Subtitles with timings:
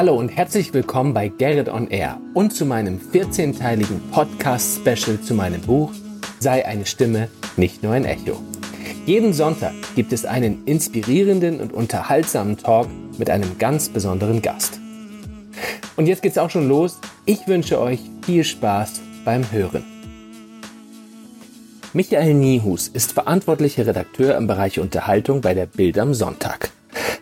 [0.00, 5.60] Hallo und herzlich willkommen bei Gerrit on Air und zu meinem 14-teiligen Podcast-Special zu meinem
[5.60, 5.92] Buch
[6.38, 7.28] Sei eine Stimme,
[7.58, 8.40] nicht nur ein Echo.
[9.04, 12.88] Jeden Sonntag gibt es einen inspirierenden und unterhaltsamen Talk
[13.18, 14.80] mit einem ganz besonderen Gast.
[15.96, 16.98] Und jetzt geht's auch schon los.
[17.26, 19.84] Ich wünsche euch viel Spaß beim Hören.
[21.92, 26.70] Michael Niehus ist verantwortlicher Redakteur im Bereich Unterhaltung bei der Bild am Sonntag.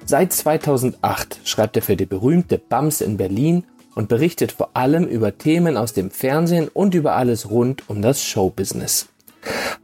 [0.05, 5.39] Seit 2008 schreibt er für die berühmte BAMS in Berlin und berichtet vor allem über
[5.39, 9.09] Themen aus dem Fernsehen und über alles rund um das Showbusiness.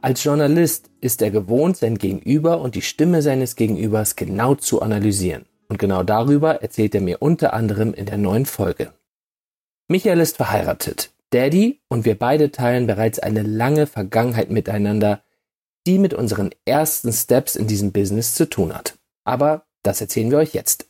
[0.00, 5.46] Als Journalist ist er gewohnt, sein Gegenüber und die Stimme seines Gegenübers genau zu analysieren.
[5.68, 8.92] Und genau darüber erzählt er mir unter anderem in der neuen Folge.
[9.88, 15.22] Michael ist verheiratet, Daddy und wir beide teilen bereits eine lange Vergangenheit miteinander,
[15.86, 18.98] die mit unseren ersten Steps in diesem Business zu tun hat.
[19.24, 20.88] Aber das erzählen wir euch jetzt.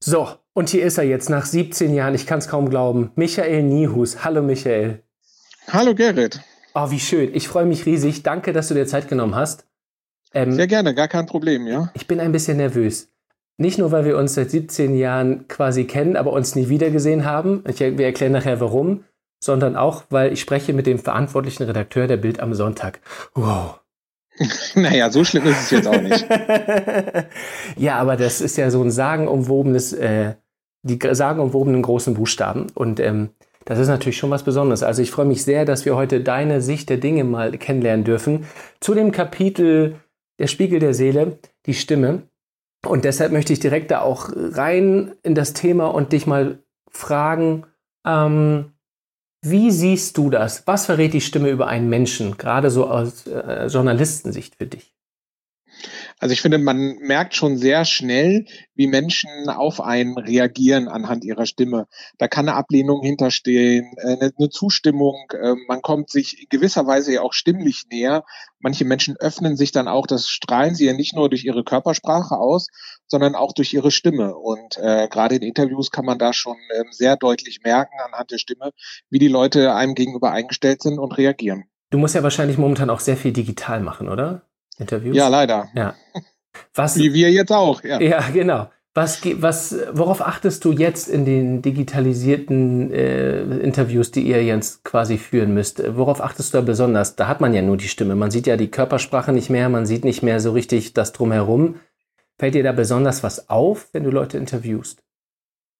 [0.00, 3.62] So, und hier ist er jetzt nach 17 Jahren, ich kann es kaum glauben, Michael
[3.62, 4.24] Niehus.
[4.24, 5.02] Hallo Michael.
[5.68, 6.40] Hallo Gerrit.
[6.74, 7.34] Oh, wie schön.
[7.34, 8.22] Ich freue mich riesig.
[8.22, 9.64] Danke, dass du dir Zeit genommen hast.
[10.34, 11.90] Ähm, Sehr gerne, gar kein Problem, ja.
[11.94, 13.08] Ich bin ein bisschen nervös.
[13.56, 17.62] Nicht nur, weil wir uns seit 17 Jahren quasi kennen, aber uns nie wiedergesehen haben.
[17.68, 19.04] Ich, wir erklären nachher warum.
[19.40, 23.00] Sondern auch, weil ich spreche mit dem verantwortlichen Redakteur der Bild am Sonntag.
[23.34, 23.80] Wow.
[24.74, 26.26] naja, so schlimm ist es jetzt auch nicht.
[27.76, 30.34] ja, aber das ist ja so ein sagenumwobenes, äh,
[30.82, 32.66] die sagenumwobenen großen Buchstaben.
[32.74, 33.30] Und ähm,
[33.64, 34.82] das ist natürlich schon was Besonderes.
[34.82, 38.46] Also ich freue mich sehr, dass wir heute deine Sicht der Dinge mal kennenlernen dürfen.
[38.80, 39.96] Zu dem Kapitel
[40.38, 42.22] Der Spiegel der Seele, die Stimme.
[42.84, 46.58] Und deshalb möchte ich direkt da auch rein in das Thema und dich mal
[46.90, 47.64] fragen,
[48.04, 48.73] ähm,
[49.44, 50.66] wie siehst du das?
[50.66, 54.94] Was verrät die Stimme über einen Menschen, gerade so aus äh, Journalistensicht für dich?
[56.18, 61.44] Also ich finde, man merkt schon sehr schnell, wie Menschen auf einen reagieren anhand ihrer
[61.44, 61.86] Stimme.
[62.18, 65.30] Da kann eine Ablehnung hinterstehen, äh, eine Zustimmung.
[65.38, 68.24] Ähm, man kommt sich in gewisser Weise ja auch stimmlich näher.
[68.60, 72.36] Manche Menschen öffnen sich dann auch, das strahlen sie ja nicht nur durch ihre Körpersprache
[72.36, 72.68] aus,
[73.14, 74.34] sondern auch durch ihre Stimme.
[74.34, 78.38] Und äh, gerade in Interviews kann man da schon äh, sehr deutlich merken anhand der
[78.38, 78.72] Stimme,
[79.08, 81.66] wie die Leute einem gegenüber eingestellt sind und reagieren.
[81.90, 84.42] Du musst ja wahrscheinlich momentan auch sehr viel digital machen, oder?
[84.78, 85.16] Interviews?
[85.16, 85.68] Ja, leider.
[85.76, 85.94] Ja.
[86.74, 88.00] Was, Wie wir jetzt auch, ja.
[88.00, 88.66] Ja, genau.
[88.94, 95.18] Was, was, worauf achtest du jetzt in den digitalisierten äh, Interviews, die ihr jetzt quasi
[95.18, 95.82] führen müsst?
[95.96, 97.14] Worauf achtest du da besonders?
[97.14, 98.16] Da hat man ja nur die Stimme.
[98.16, 101.76] Man sieht ja die Körpersprache nicht mehr, man sieht nicht mehr so richtig das drumherum.
[102.38, 105.04] Fällt dir da besonders was auf, wenn du Leute interviewst?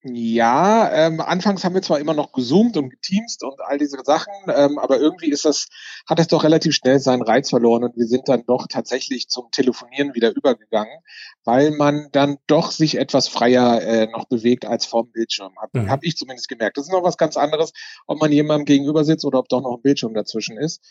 [0.07, 4.35] Ja, ähm, anfangs haben wir zwar immer noch gezoomt und geteamst und all diese Sachen,
[4.55, 5.69] ähm, aber irgendwie ist das,
[6.07, 9.51] hat es doch relativ schnell seinen Reiz verloren und wir sind dann doch tatsächlich zum
[9.51, 10.99] Telefonieren wieder übergegangen,
[11.43, 15.55] weil man dann doch sich etwas freier äh, noch bewegt als vorm Bildschirm.
[15.59, 15.91] Habe mhm.
[15.91, 16.77] hab ich zumindest gemerkt.
[16.77, 17.73] Das ist noch was ganz anderes,
[18.07, 20.85] ob man jemandem gegenüber sitzt oder ob doch noch ein Bildschirm dazwischen ist.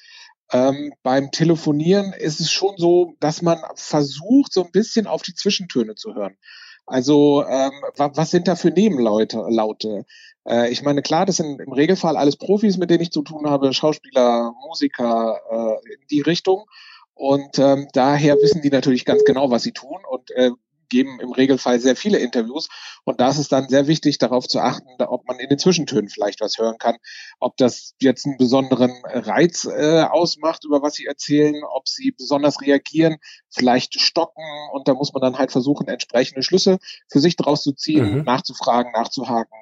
[0.51, 5.33] Ähm, beim Telefonieren ist es schon so, dass man versucht, so ein bisschen auf die
[5.33, 6.37] Zwischentöne zu hören.
[6.85, 9.43] Also ähm, was sind da für Nebenlaute?
[9.47, 10.05] Laute?
[10.45, 13.49] Äh, ich meine, klar, das sind im Regelfall alles Profis, mit denen ich zu tun
[13.49, 16.65] habe, Schauspieler, Musiker, äh, in die Richtung.
[17.13, 20.51] Und ähm, daher wissen die natürlich ganz genau, was sie tun und äh,
[20.93, 22.69] geben im Regelfall sehr viele Interviews.
[23.03, 26.07] Und da ist es dann sehr wichtig, darauf zu achten, ob man in den Zwischentönen
[26.07, 26.97] vielleicht was hören kann,
[27.39, 32.61] ob das jetzt einen besonderen Reiz äh, ausmacht, über was sie erzählen, ob sie besonders
[32.61, 33.17] reagieren,
[33.49, 34.43] vielleicht stocken.
[34.71, 36.77] Und da muss man dann halt versuchen, entsprechende Schlüsse
[37.11, 38.23] für sich daraus zu ziehen, mhm.
[38.23, 39.57] nachzufragen, nachzuhaken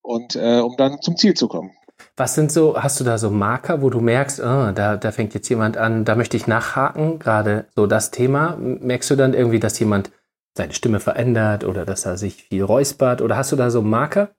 [0.00, 1.72] und äh, um dann zum Ziel zu kommen.
[2.16, 5.34] Was sind so, hast du da so Marker, wo du merkst, oh, da, da fängt
[5.34, 8.56] jetzt jemand an, da möchte ich nachhaken, gerade so das Thema?
[8.56, 10.10] Merkst du dann irgendwie, dass jemand
[10.56, 13.22] seine Stimme verändert oder dass er sich viel räuspert?
[13.22, 14.34] Oder hast du da so Marker?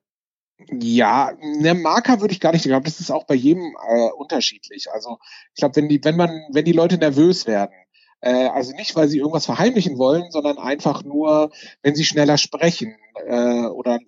[0.69, 2.85] Ja, eine Marker würde ich gar nicht glauben.
[2.85, 4.91] Das ist auch bei jedem äh, unterschiedlich.
[4.91, 5.17] Also
[5.53, 7.73] ich glaube, wenn die, wenn man, wenn die Leute nervös werden,
[8.21, 11.51] äh, also nicht, weil sie irgendwas verheimlichen wollen, sondern einfach nur,
[11.81, 12.95] wenn sie schneller sprechen
[13.25, 13.99] äh, oder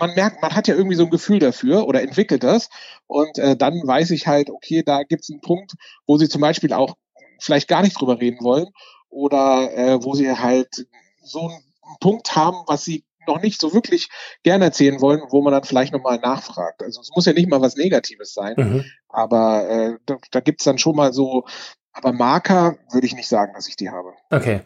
[0.00, 2.70] man merkt, man hat ja irgendwie so ein Gefühl dafür oder entwickelt das
[3.06, 5.74] und äh, dann weiß ich halt, okay, da gibt es einen Punkt,
[6.06, 6.96] wo sie zum Beispiel auch
[7.38, 8.66] vielleicht gar nicht drüber reden wollen
[9.08, 10.86] oder äh, wo sie halt
[11.30, 11.62] so einen
[12.00, 14.08] Punkt haben, was sie noch nicht so wirklich
[14.42, 16.82] gerne erzählen wollen, wo man dann vielleicht nochmal nachfragt.
[16.82, 18.84] Also es muss ja nicht mal was Negatives sein, mhm.
[19.08, 21.44] aber äh, da, da gibt es dann schon mal so,
[21.92, 24.12] aber Marker würde ich nicht sagen, dass ich die habe.
[24.30, 24.60] Okay.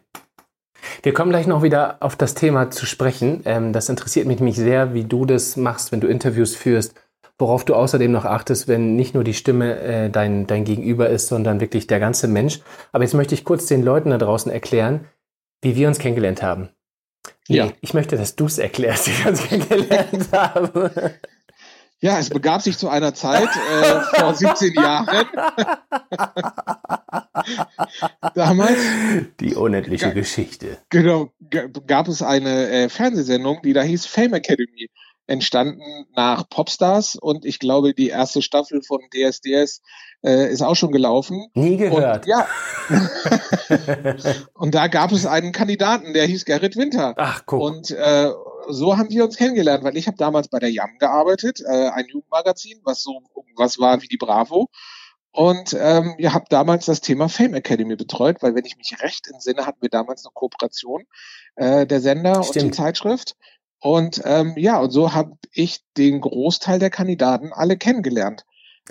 [1.02, 3.43] Wir kommen gleich noch wieder auf das Thema zu sprechen.
[3.46, 6.94] Ähm, das interessiert mich nämlich sehr, wie du das machst, wenn du Interviews führst,
[7.38, 11.28] worauf du außerdem noch achtest, wenn nicht nur die Stimme äh, dein, dein Gegenüber ist,
[11.28, 12.61] sondern wirklich der ganze Mensch.
[12.93, 15.06] Aber jetzt möchte ich kurz den Leuten da draußen erklären,
[15.62, 16.68] wie wir uns kennengelernt haben.
[17.48, 17.72] Nee, ja.
[17.80, 21.18] ich möchte, dass du es erklärst, wie ich es kennengelernt habe.
[22.00, 25.24] Ja, es begab sich zu einer Zeit äh, vor 17 Jahren.
[28.34, 28.78] Damals.
[29.40, 30.76] Die unendliche Geschichte.
[30.90, 31.32] Genau,
[31.86, 34.90] gab es eine äh, Fernsehsendung, die da hieß Fame Academy
[35.26, 39.81] entstanden nach Popstars und ich glaube, die erste Staffel von DSDS
[40.23, 41.47] äh, ist auch schon gelaufen.
[41.55, 42.26] Nie gehört.
[42.26, 42.47] Und, ja.
[44.55, 47.15] und da gab es einen Kandidaten, der hieß Gerrit Winter.
[47.17, 47.62] Ach, guck.
[47.62, 48.31] Und äh,
[48.69, 52.06] so haben wir uns kennengelernt, weil ich habe damals bei der Jam gearbeitet, äh, ein
[52.06, 53.23] Jugendmagazin, was so
[53.56, 54.69] was war wie die Bravo.
[55.32, 59.26] Und ähm, ihr habt damals das Thema Fame Academy betreut, weil wenn ich mich recht
[59.26, 61.06] entsinne, hatten wir damals eine Kooperation
[61.56, 62.65] äh, der Sender Stimmt.
[62.65, 63.37] und die Zeitschrift.
[63.84, 68.46] Und ähm, ja, und so habe ich den Großteil der Kandidaten alle kennengelernt.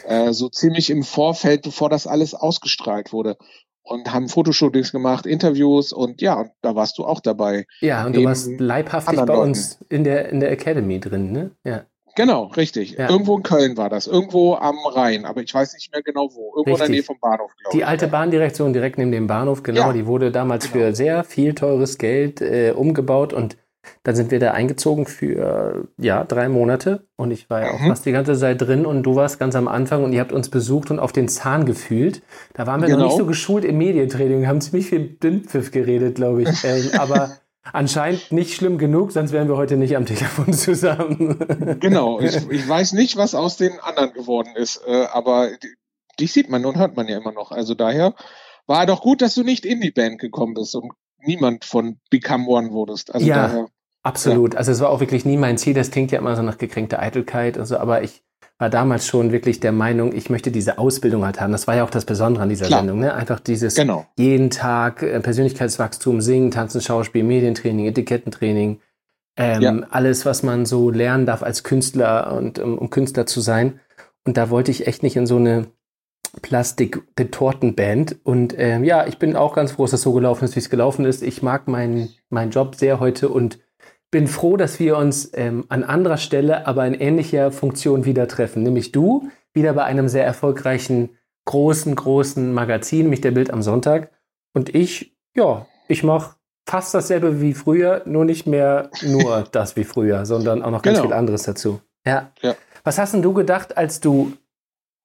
[0.06, 3.36] Äh, so ziemlich im Vorfeld, bevor das alles ausgestrahlt wurde.
[3.81, 7.66] Und haben Fotoshootings gemacht, Interviews und ja, und da warst du auch dabei.
[7.81, 11.51] Ja, und du warst leibhaftig bei uns in der, in der Academy drin, ne?
[11.63, 11.86] Ja.
[12.16, 12.92] Genau, richtig.
[12.92, 13.10] Ja.
[13.10, 16.54] Irgendwo in Köln war das, irgendwo am Rhein, aber ich weiß nicht mehr genau wo.
[16.56, 16.74] Irgendwo richtig.
[16.74, 17.80] in der Nähe vom Bahnhof, glaube ich.
[17.80, 19.94] Die alte Bahndirektion direkt neben dem Bahnhof, genau, ja.
[19.94, 20.86] die wurde damals genau.
[20.86, 23.57] für sehr viel teures Geld äh, umgebaut und
[24.04, 27.88] dann sind wir da eingezogen für ja drei Monate und ich war ja auch mhm.
[27.88, 30.50] fast die ganze Zeit drin und du warst ganz am Anfang und ihr habt uns
[30.50, 32.22] besucht und auf den Zahn gefühlt.
[32.54, 33.00] Da waren wir genau.
[33.00, 36.50] noch nicht so geschult im Medientraining, haben ziemlich viel Dünnpfiff geredet, glaube ich.
[36.64, 37.38] ähm, aber
[37.72, 41.78] anscheinend nicht schlimm genug, sonst wären wir heute nicht am Telefon zusammen.
[41.80, 45.50] genau, ich, ich weiß nicht, was aus den anderen geworden ist, äh, aber
[46.20, 47.52] dich sieht man und hört man ja immer noch.
[47.52, 48.14] Also daher
[48.66, 50.92] war doch gut, dass du nicht in die Band gekommen bist und
[51.25, 53.14] niemand von Become One wurdest.
[53.14, 53.68] Also ja, daher,
[54.04, 54.54] absolut.
[54.54, 54.60] Ja.
[54.60, 55.74] Also es war auch wirklich nie mein Ziel.
[55.74, 58.24] Das klingt ja immer so nach gekränkter Eitelkeit und so, aber ich
[58.60, 61.52] war damals schon wirklich der Meinung, ich möchte diese Ausbildung halt haben.
[61.52, 62.80] Das war ja auch das Besondere an dieser Klar.
[62.80, 63.14] Sendung, ne?
[63.14, 64.06] Einfach dieses genau.
[64.16, 68.80] jeden Tag äh, Persönlichkeitswachstum, Singen, Tanzen, Schauspiel, Medientraining, Etikettentraining,
[69.36, 69.74] ähm, ja.
[69.90, 73.80] alles, was man so lernen darf als Künstler und um, um Künstler zu sein.
[74.25, 75.68] Und da wollte ich echt nicht in so eine
[76.42, 78.18] Plastik-Retortenband.
[78.24, 80.70] Und ähm, ja, ich bin auch ganz froh, dass das so gelaufen ist, wie es
[80.70, 81.22] gelaufen ist.
[81.22, 83.60] Ich mag meinen meinen Job sehr heute und
[84.12, 88.64] bin froh, dass wir uns ähm, an anderer Stelle, aber in ähnlicher Funktion wieder treffen.
[88.64, 94.12] Nämlich du, wieder bei einem sehr erfolgreichen, großen, großen Magazin, nämlich der Bild am Sonntag.
[94.54, 96.36] Und ich, ja, ich mache
[96.68, 100.98] fast dasselbe wie früher, nur nicht mehr nur das wie früher, sondern auch noch ganz
[100.98, 101.10] genau.
[101.10, 101.82] viel anderes dazu.
[102.06, 102.32] Ja.
[102.42, 102.56] ja.
[102.84, 104.34] Was hast denn du gedacht, als du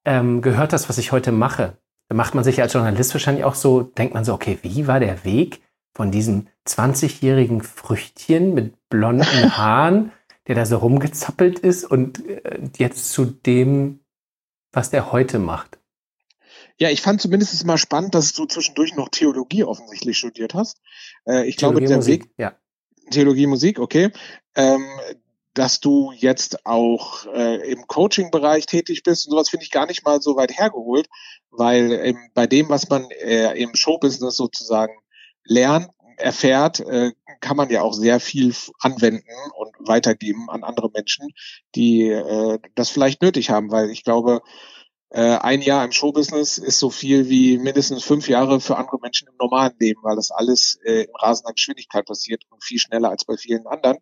[0.08, 1.76] ähm, gehört hast, was ich heute mache,
[2.08, 5.00] dann macht man sich als Journalist wahrscheinlich auch so, denkt man so, okay, wie war
[5.00, 5.60] der Weg
[5.94, 9.25] von diesem 20-jährigen Früchtchen mit blonden
[9.56, 10.12] Haaren,
[10.46, 14.00] der da so rumgezappelt ist und äh, jetzt zu dem,
[14.72, 15.78] was der heute macht?
[16.78, 20.81] Ja, ich fand zumindest mal spannend, dass du zwischendurch noch Theologie offensichtlich studiert hast.
[21.26, 22.56] Äh, ich Theologie glaube, der Musik, Weg, ja.
[23.10, 24.10] Theologie Musik, okay.
[24.55, 24.87] Ähm,
[25.58, 30.05] dass du jetzt auch äh, im Coaching-Bereich tätig bist und sowas finde ich gar nicht
[30.05, 31.08] mal so weit hergeholt,
[31.50, 34.93] weil ähm, bei dem, was man äh, im Showbusiness sozusagen
[35.43, 37.10] lernt, erfährt, äh,
[37.40, 39.25] kann man ja auch sehr viel anwenden
[39.56, 41.27] und weitergeben an andere Menschen,
[41.74, 44.43] die äh, das vielleicht nötig haben, weil ich glaube,
[45.10, 49.27] äh, ein Jahr im Showbusiness ist so viel wie mindestens fünf Jahre für andere Menschen
[49.27, 53.24] im normalen Leben, weil das alles äh, in rasender Geschwindigkeit passiert und viel schneller als
[53.24, 53.98] bei vielen anderen.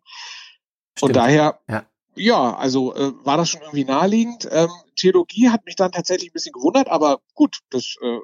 [0.97, 1.09] Stimmt.
[1.09, 1.85] Und daher, ja,
[2.15, 4.47] ja also äh, war das schon irgendwie naheliegend.
[4.51, 8.19] Ähm, Theologie hat mich dann tatsächlich ein bisschen gewundert, aber gut, das äh,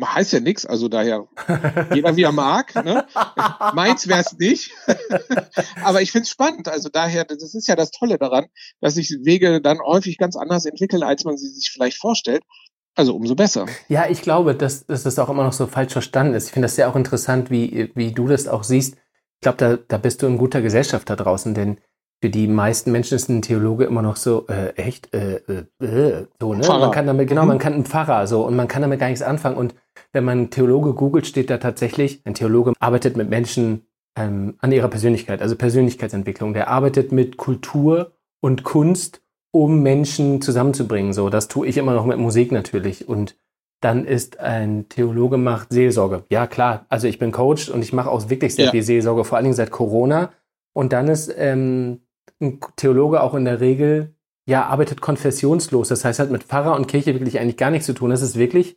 [0.00, 1.26] heißt ja nichts, also daher
[1.94, 2.74] jeder wie er mag.
[2.84, 3.06] Ne?
[3.74, 4.70] Meins wäre es nicht.
[5.82, 6.68] aber ich finde es spannend.
[6.68, 8.46] Also daher, das ist ja das Tolle daran,
[8.80, 12.44] dass sich Wege dann häufig ganz anders entwickeln, als man sie sich vielleicht vorstellt.
[12.94, 13.66] Also umso besser.
[13.88, 16.46] Ja, ich glaube, dass, dass das auch immer noch so falsch verstanden ist.
[16.46, 18.96] Ich finde das sehr auch interessant, wie, wie du das auch siehst
[19.38, 21.78] ich glaube, da, da bist du in guter Gesellschaft da draußen, denn
[22.20, 26.26] für die meisten Menschen ist ein Theologe immer noch so, äh, echt, äh, äh, äh
[26.40, 26.64] so, ne?
[26.64, 26.80] Pfarrer.
[26.80, 27.60] Man kann damit, genau, man mhm.
[27.60, 29.56] kann ein Pfarrer, so, und man kann damit gar nichts anfangen.
[29.56, 29.76] Und
[30.12, 34.88] wenn man Theologe googelt, steht da tatsächlich, ein Theologe arbeitet mit Menschen ähm, an ihrer
[34.88, 36.54] Persönlichkeit, also Persönlichkeitsentwicklung.
[36.54, 41.12] Der arbeitet mit Kultur und Kunst, um Menschen zusammenzubringen.
[41.12, 43.08] So, das tue ich immer noch mit Musik natürlich.
[43.08, 43.36] Und
[43.80, 46.24] dann ist ein Theologe macht Seelsorge.
[46.30, 46.86] Ja, klar.
[46.88, 48.70] Also ich bin Coach und ich mache auch wirklich sehr ja.
[48.72, 50.32] viel Seelsorge, vor allen Dingen seit Corona.
[50.72, 52.00] Und dann ist ähm,
[52.40, 54.14] ein Theologe auch in der Regel,
[54.48, 55.88] ja, arbeitet konfessionslos.
[55.88, 58.10] Das heißt, hat mit Pfarrer und Kirche wirklich eigentlich gar nichts zu tun.
[58.10, 58.76] Das ist wirklich,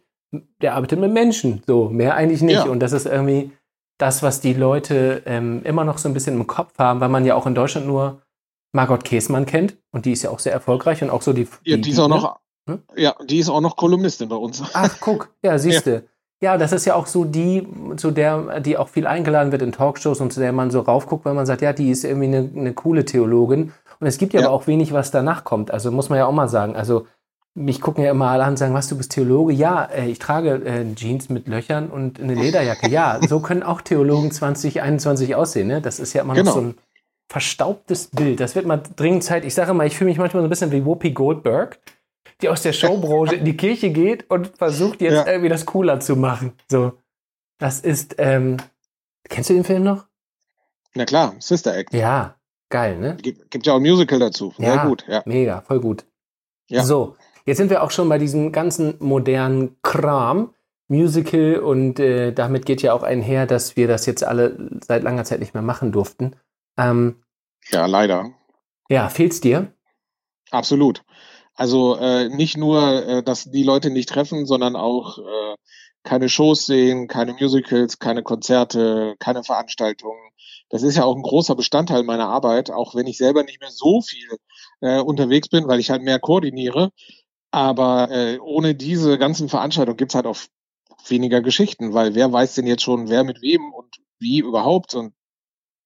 [0.61, 1.63] der arbeitet mit Menschen.
[1.65, 2.65] So, mehr eigentlich nicht.
[2.65, 2.69] Ja.
[2.69, 3.51] Und das ist irgendwie
[3.97, 7.25] das, was die Leute ähm, immer noch so ein bisschen im Kopf haben, weil man
[7.25, 8.21] ja auch in Deutschland nur
[8.73, 9.77] Margot Käßmann kennt.
[9.91, 11.47] Und die ist ja auch sehr erfolgreich und auch so die.
[11.63, 12.79] Ja, die, die ist auch noch hm?
[12.95, 14.63] Ja, die ist auch noch Kolumnistin bei uns.
[14.73, 15.95] Ach, guck, ja, siehst du.
[15.95, 16.01] Ja.
[16.43, 19.71] Ja, das ist ja auch so die, zu der, die auch viel eingeladen wird in
[19.71, 22.49] Talkshows und zu der man so raufguckt, weil man sagt, ja, die ist irgendwie eine,
[22.55, 23.73] eine coole Theologin.
[23.99, 25.69] Und es gibt ja, ja, aber auch wenig, was danach kommt.
[25.69, 26.75] Also muss man ja auch mal sagen.
[26.75, 27.05] Also
[27.53, 29.53] mich gucken ja immer alle an und sagen, was, du bist Theologe?
[29.53, 32.89] Ja, äh, ich trage äh, Jeans mit Löchern und eine Lederjacke.
[32.89, 35.67] Ja, so können auch Theologen 2021 aussehen.
[35.67, 35.79] Ne?
[35.79, 36.47] Das ist ja immer genau.
[36.47, 36.75] noch so ein
[37.29, 38.39] verstaubtes Bild.
[38.39, 39.45] Das wird mal dringend Zeit.
[39.45, 41.77] Ich sage mal, ich fühle mich manchmal so ein bisschen wie Whoopi Goldberg
[42.41, 45.27] die aus der Showbranche in die Kirche geht und versucht jetzt ja.
[45.27, 46.53] irgendwie das cooler zu machen.
[46.69, 46.93] So,
[47.57, 48.57] das ist, ähm,
[49.29, 50.05] kennst du den Film noch?
[50.93, 51.93] Na klar, Sister Act.
[51.93, 52.35] Ja,
[52.69, 53.17] geil, ne?
[53.21, 54.53] Gibt, gibt ja auch ein Musical dazu.
[54.57, 55.21] Sehr ja, gut, ja.
[55.25, 56.05] Mega, voll gut.
[56.67, 56.83] Ja.
[56.83, 60.53] So, jetzt sind wir auch schon bei diesem ganzen modernen Kram.
[60.87, 65.23] Musical und äh, damit geht ja auch einher, dass wir das jetzt alle seit langer
[65.23, 66.35] Zeit nicht mehr machen durften.
[66.77, 67.23] Ähm,
[67.69, 68.31] ja, leider.
[68.89, 69.71] Ja, fehlt's dir?
[70.51, 71.05] Absolut.
[71.55, 75.55] Also äh, nicht nur, äh, dass die Leute nicht treffen, sondern auch äh,
[76.03, 80.31] keine Shows sehen, keine Musicals, keine Konzerte, keine Veranstaltungen.
[80.69, 83.71] Das ist ja auch ein großer Bestandteil meiner Arbeit, auch wenn ich selber nicht mehr
[83.71, 84.37] so viel
[84.79, 86.91] äh, unterwegs bin, weil ich halt mehr koordiniere.
[87.51, 90.37] Aber äh, ohne diese ganzen Veranstaltungen gibt's halt auch
[91.07, 95.13] weniger Geschichten, weil wer weiß denn jetzt schon, wer mit wem und wie überhaupt und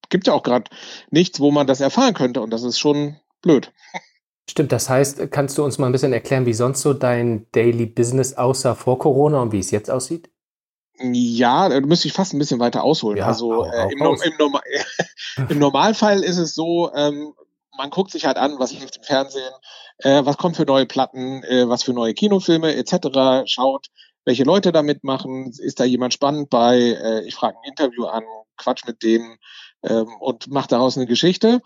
[0.09, 0.69] gibt ja auch gerade
[1.09, 3.71] nichts, wo man das erfahren könnte und das ist schon blöd.
[4.49, 7.87] Stimmt, das heißt, kannst du uns mal ein bisschen erklären, wie sonst so dein Daily
[7.87, 10.29] Business aussah vor Corona und wie es jetzt aussieht?
[10.99, 13.17] Ja, da müsste ich fast ein bisschen weiter ausholen.
[13.17, 14.61] Ja, also auch, äh, im, im, Norma
[15.49, 17.33] im, Normalfall ist es so, ähm,
[17.77, 19.53] man guckt sich halt an, was läuft im Fernsehen,
[19.97, 23.45] äh, was kommt für neue Platten, äh, was für neue Kinofilme etc.
[23.45, 23.87] Schaut,
[24.23, 28.23] welche Leute da mitmachen, ist da jemand spannend bei, äh, ich frage ein Interview an,
[28.55, 29.37] quatsch mit denen
[29.83, 31.61] ähm, und mache daraus eine Geschichte.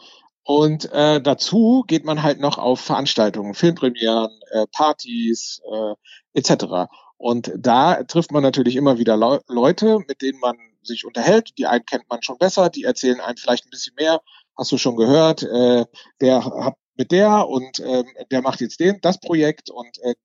[0.50, 5.94] Und äh, dazu geht man halt noch auf Veranstaltungen, Filmpremieren, äh, Partys äh,
[6.34, 6.90] etc.
[7.18, 11.52] Und da trifft man natürlich immer wieder Le Leute, mit denen man sich unterhält.
[11.60, 14.22] Die einen kennt man schon besser, die erzählen einem vielleicht ein bisschen mehr.
[14.58, 15.44] Hast du schon gehört?
[15.44, 15.86] Äh,
[16.20, 20.16] der hat mit der und äh, der macht jetzt den das Projekt und äh,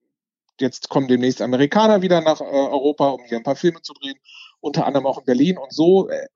[0.58, 4.16] jetzt kommen demnächst Amerikaner wieder nach äh, Europa, um hier ein paar Filme zu drehen,
[4.60, 5.58] unter anderem auch in Berlin.
[5.58, 6.28] Und so äh,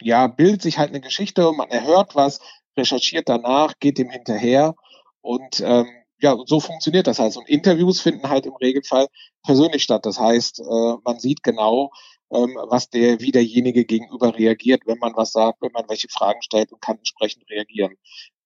[0.00, 2.40] ja bildet sich halt eine Geschichte, man erhört was,
[2.76, 4.74] recherchiert danach, geht dem hinterher
[5.20, 5.86] und ähm,
[6.20, 7.36] ja, so funktioniert das halt.
[7.36, 9.08] Und Interviews finden halt im Regelfall
[9.42, 10.06] persönlich statt.
[10.06, 11.90] Das heißt, äh, man sieht genau,
[12.32, 16.40] ähm, was der, wie derjenige gegenüber reagiert, wenn man was sagt, wenn man welche Fragen
[16.42, 17.96] stellt und kann entsprechend reagieren.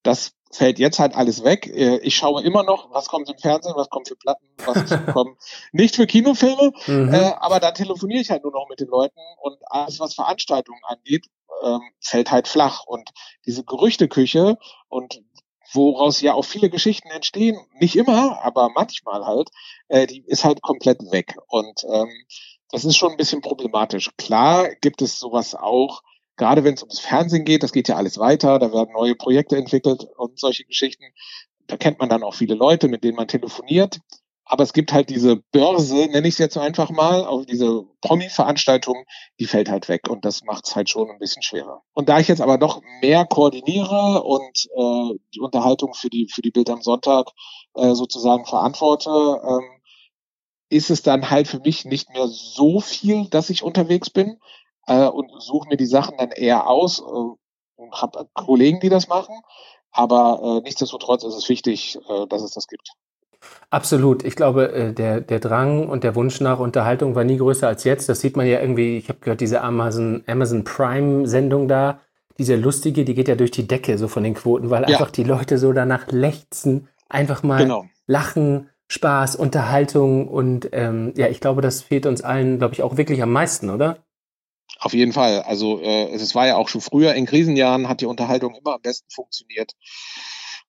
[0.02, 1.66] Das fällt jetzt halt alles weg.
[1.66, 5.38] Äh, ich schaue immer noch, was kommt im Fernsehen, was kommt für Platten, was kommt
[5.72, 7.12] nicht für Kinofilme, mhm.
[7.12, 10.80] äh, aber dann telefoniere ich halt nur noch mit den Leuten und alles, was Veranstaltungen
[10.84, 11.26] angeht,
[11.62, 12.84] ähm, fällt halt flach.
[12.86, 13.10] Und
[13.46, 14.56] diese Gerüchteküche
[14.88, 15.22] und
[15.72, 19.50] woraus ja auch viele Geschichten entstehen, nicht immer, aber manchmal halt,
[19.88, 21.36] äh, die ist halt komplett weg.
[21.46, 22.10] Und ähm,
[22.70, 24.10] das ist schon ein bisschen problematisch.
[24.16, 26.02] Klar gibt es sowas auch,
[26.38, 29.56] gerade wenn es ums Fernsehen geht, das geht ja alles weiter, da werden neue Projekte
[29.56, 31.04] entwickelt und solche Geschichten.
[31.66, 33.98] Da kennt man dann auch viele Leute, mit denen man telefoniert.
[34.50, 37.84] Aber es gibt halt diese Börse, nenne ich es jetzt so einfach mal, auf diese
[38.00, 39.04] Promi-Veranstaltung,
[39.38, 41.82] die fällt halt weg und das macht es halt schon ein bisschen schwerer.
[41.92, 46.40] Und da ich jetzt aber noch mehr koordiniere und äh, die Unterhaltung für die für
[46.40, 47.26] die Bild am Sonntag
[47.74, 49.82] äh, sozusagen verantworte, ähm,
[50.70, 54.38] ist es dann halt für mich nicht mehr so viel, dass ich unterwegs bin
[54.88, 59.08] äh, und suche mir die Sachen dann eher aus äh, und habe Kollegen, die das
[59.08, 59.40] machen.
[59.92, 62.90] Aber äh, nichtsdestotrotz ist es wichtig, äh, dass es das gibt.
[63.70, 64.24] Absolut.
[64.24, 67.84] Ich glaube, äh, der, der Drang und der Wunsch nach Unterhaltung war nie größer als
[67.84, 68.08] jetzt.
[68.08, 72.00] Das sieht man ja irgendwie, ich habe gehört, diese Amazon, Amazon Prime-Sendung da,
[72.38, 74.88] diese lustige, die geht ja durch die Decke so von den Quoten, weil ja.
[74.88, 77.84] einfach die Leute so danach lechzen, einfach mal genau.
[78.06, 82.96] lachen, Spaß, Unterhaltung und ähm, ja, ich glaube, das fehlt uns allen, glaube ich, auch
[82.96, 83.98] wirklich am meisten, oder?
[84.78, 85.42] Auf jeden Fall.
[85.42, 88.80] Also äh, es war ja auch schon früher in Krisenjahren hat die Unterhaltung immer am
[88.80, 89.72] besten funktioniert.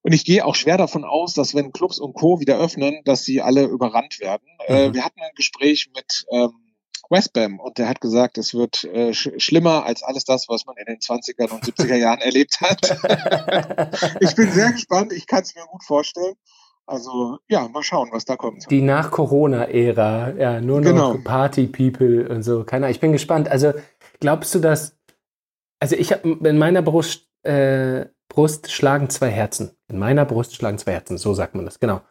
[0.01, 2.39] Und ich gehe auch schwer davon aus, dass wenn Clubs und Co.
[2.39, 4.47] wieder öffnen, dass sie alle überrannt werden.
[4.67, 4.91] Äh, mhm.
[4.91, 6.69] Äh, wir hatten ein Gespräch mit ähm,
[7.09, 10.75] Westbam und der hat gesagt, es wird äh, sch schlimmer als alles das, was man
[10.77, 12.81] in den 20er und 70er Jahren erlebt hat.
[14.21, 16.35] ich bin sehr gespannt, ich kann es mir gut vorstellen.
[16.85, 18.65] Also ja, mal schauen, was da kommt.
[18.71, 21.17] Die Nach-Corona-Ära, ja, nur noch genau.
[21.23, 22.63] Party-People und so.
[22.63, 23.47] Keiner, ich bin gespannt.
[23.47, 23.73] Also
[24.19, 24.97] glaubst du, dass,
[25.79, 29.71] also ich habe in meiner Brust äh, Brust schlagen zwei Herzen.
[29.87, 32.01] In meiner Brust schlagen zwei Herzen, so sagt man das, genau.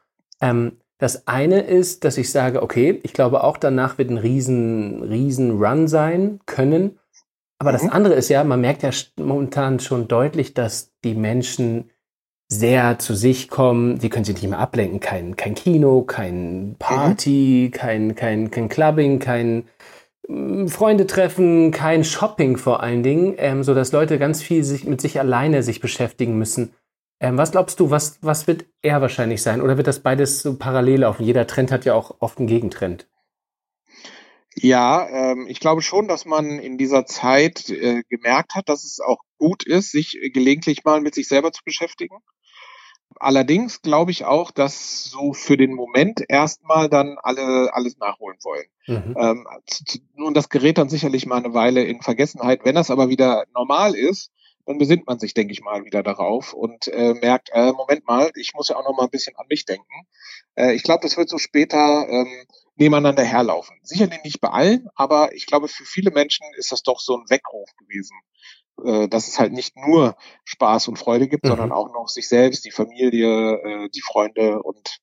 [0.41, 5.03] Ähm, das eine ist, dass ich sage, okay, ich glaube auch danach wird ein riesen,
[5.05, 6.99] riesen Run sein können.
[7.61, 7.75] Aber mhm.
[7.75, 11.91] das andere ist ja, man merkt ja momentan schon deutlich, dass die Menschen
[12.49, 13.99] sehr zu sich kommen.
[14.01, 14.99] Die können sich nicht mehr ablenken.
[14.99, 17.77] Kein, kein Kino, kein Party, mhm.
[17.77, 19.69] kein, kein, kein Clubbing, kein
[20.29, 25.01] Freunde treffen, kein Shopping vor allen Dingen, ähm, so dass Leute ganz viel sich mit
[25.01, 26.75] sich alleine sich beschäftigen müssen.
[27.21, 29.63] Ähm, was glaubst du, was, was wird eher wahrscheinlich sein?
[29.63, 31.25] Oder wird das beides so parallel laufen?
[31.25, 33.09] Jeder Trend hat ja auch oft einen Gegentrend.
[34.55, 39.01] Ja, ähm, ich glaube schon, dass man in dieser Zeit äh, gemerkt hat, dass es
[39.01, 42.17] auch gut ist, sich gelegentlich mal mit sich selber zu beschäftigen.
[43.21, 48.67] Allerdings glaube ich auch, dass so für den Moment erstmal dann alle alles nachholen wollen.
[48.87, 49.17] Mhm.
[49.19, 49.47] Ähm,
[50.15, 52.65] nun, das gerät dann sicherlich mal eine Weile in Vergessenheit.
[52.65, 54.31] Wenn das aber wieder normal ist,
[54.69, 58.31] dann besinnt man sich, denke ich mal, wieder darauf und äh, merkt, äh, Moment mal,
[58.35, 60.07] ich muss ja auch noch mal ein bisschen an mich denken.
[60.57, 62.47] Äh, ich glaube, das wird so später ähm,
[62.77, 63.79] nebeneinander herlaufen.
[63.83, 67.31] Sicherlich nicht bei allen, aber ich glaube, für viele Menschen ist das doch so ein
[67.31, 68.15] Weckruf gewesen,
[68.85, 71.49] äh, dass es halt nicht nur Spaß und Freude gibt, mhm.
[71.49, 74.99] sondern auch noch sich selbst, die Familie, äh, die Freunde und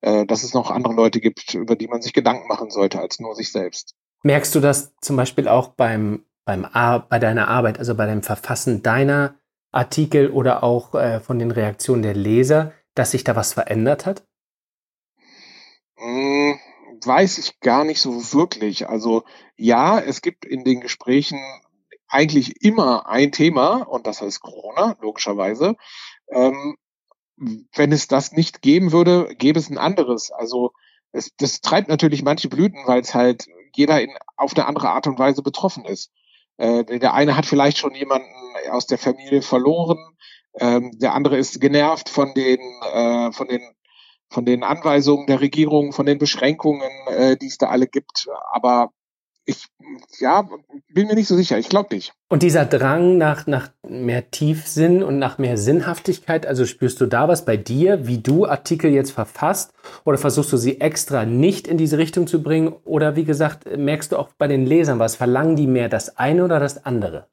[0.00, 3.18] äh, dass es noch andere Leute gibt, über die man sich Gedanken machen sollte, als
[3.18, 3.94] nur sich selbst.
[4.22, 6.66] Merkst du das zum Beispiel auch beim, beim
[7.08, 9.34] bei deiner Arbeit, also bei dem Verfassen deiner
[9.70, 14.24] Artikel oder auch äh, von den Reaktionen der Leser, dass sich da was verändert hat?
[15.98, 16.54] Mm,
[17.04, 18.88] weiß ich gar nicht so wirklich.
[18.88, 19.24] Also
[19.56, 21.38] ja, es gibt in den Gesprächen
[22.08, 25.76] eigentlich immer ein Thema und das heißt Corona, logischerweise.
[26.30, 26.76] Ähm,
[27.74, 30.30] wenn es das nicht geben würde, gäbe es ein anderes.
[30.32, 30.72] Also
[31.12, 35.06] es, das treibt natürlich manche Blüten, weil es halt jeder in, auf eine andere Art
[35.06, 36.10] und Weise betroffen ist.
[36.56, 38.28] Äh, der eine hat vielleicht schon jemanden
[38.70, 39.98] aus der Familie verloren,
[40.60, 42.58] ähm, der andere ist genervt von den,
[42.92, 43.62] äh, von den
[44.30, 48.28] von den Anweisungen der Regierung, von den Beschränkungen, äh, die es da alle gibt.
[48.50, 48.92] Aber
[49.48, 49.66] ich,
[50.20, 50.46] ja,
[50.92, 51.58] bin mir nicht so sicher.
[51.58, 52.12] Ich glaube nicht.
[52.28, 57.28] Und dieser Drang nach, nach mehr Tiefsinn und nach mehr Sinnhaftigkeit, also spürst du da
[57.28, 59.72] was bei dir, wie du Artikel jetzt verfasst?
[60.04, 62.74] Oder versuchst du sie extra nicht in diese Richtung zu bringen?
[62.84, 65.16] Oder wie gesagt, merkst du auch bei den Lesern was?
[65.16, 67.26] Verlangen die mehr das eine oder das andere?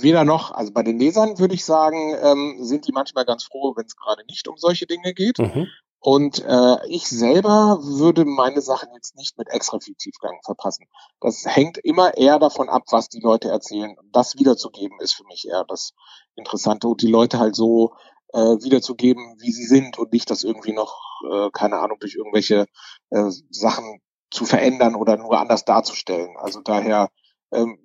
[0.00, 0.52] Weder noch.
[0.52, 3.96] Also bei den Lesern würde ich sagen, ähm, sind die manchmal ganz froh, wenn es
[3.96, 5.40] gerade nicht um solche Dinge geht.
[5.40, 5.66] Mhm.
[5.98, 10.86] Und äh, ich selber würde meine Sachen jetzt nicht mit extra viel Tiefgang verpassen.
[11.20, 13.96] Das hängt immer eher davon ab, was die Leute erzählen.
[14.12, 15.94] Das wiederzugeben ist für mich eher das
[16.36, 17.94] Interessante und die Leute halt so
[18.32, 20.94] äh, wiederzugeben, wie sie sind und nicht das irgendwie noch,
[21.30, 22.66] äh, keine Ahnung, durch irgendwelche
[23.10, 26.36] äh, Sachen zu verändern oder nur anders darzustellen.
[26.36, 27.10] Also daher,
[27.52, 27.78] ähm,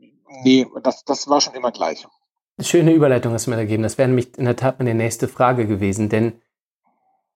[0.43, 2.05] nee, das, das war schon immer gleich.
[2.59, 3.83] Schöne Überleitung hast du mir gegeben.
[3.83, 6.41] Das wäre nämlich in der Tat meine nächste Frage gewesen, denn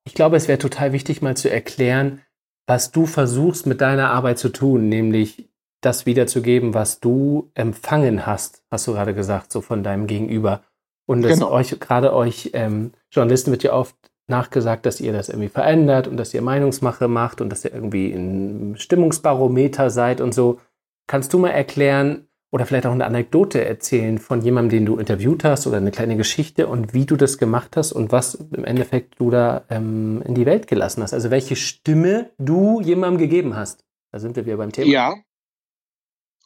[0.06, 2.22] ich glaube, es wäre total wichtig, mal zu erklären,
[2.68, 5.50] was du versuchst mit deiner Arbeit zu tun, nämlich
[5.82, 10.64] das wiederzugeben, was du empfangen hast, hast du gerade gesagt, so von deinem Gegenüber.
[11.08, 11.52] Und dass genau.
[11.52, 13.96] euch, gerade euch ähm, Journalisten wird ja oft
[14.28, 18.12] nachgesagt, dass ihr das irgendwie verändert und dass ihr Meinungsmache macht und dass ihr irgendwie
[18.12, 20.60] ein Stimmungsbarometer seid und so.
[21.08, 25.44] Kannst du mal erklären, oder vielleicht auch eine Anekdote erzählen von jemandem, den du interviewt
[25.44, 29.20] hast oder eine kleine Geschichte und wie du das gemacht hast und was im Endeffekt
[29.20, 31.14] du da ähm, in die Welt gelassen hast.
[31.14, 33.84] Also welche Stimme du jemandem gegeben hast.
[34.14, 34.90] Da sind wir wieder beim Thema.
[34.90, 35.16] Ja.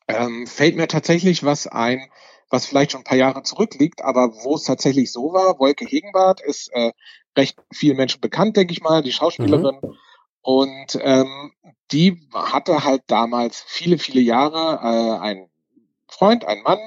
[0.07, 2.09] Ähm, fällt mir tatsächlich was ein,
[2.49, 5.59] was vielleicht schon ein paar Jahre zurückliegt, aber wo es tatsächlich so war.
[5.59, 6.91] Wolke Hegenbart ist äh,
[7.37, 9.77] recht vielen Menschen bekannt, denke ich mal, die Schauspielerin.
[9.79, 9.95] Mhm.
[10.41, 11.51] Und ähm,
[11.91, 15.49] die hatte halt damals viele, viele Jahre äh, ein
[16.09, 16.79] Freund, ein Mann,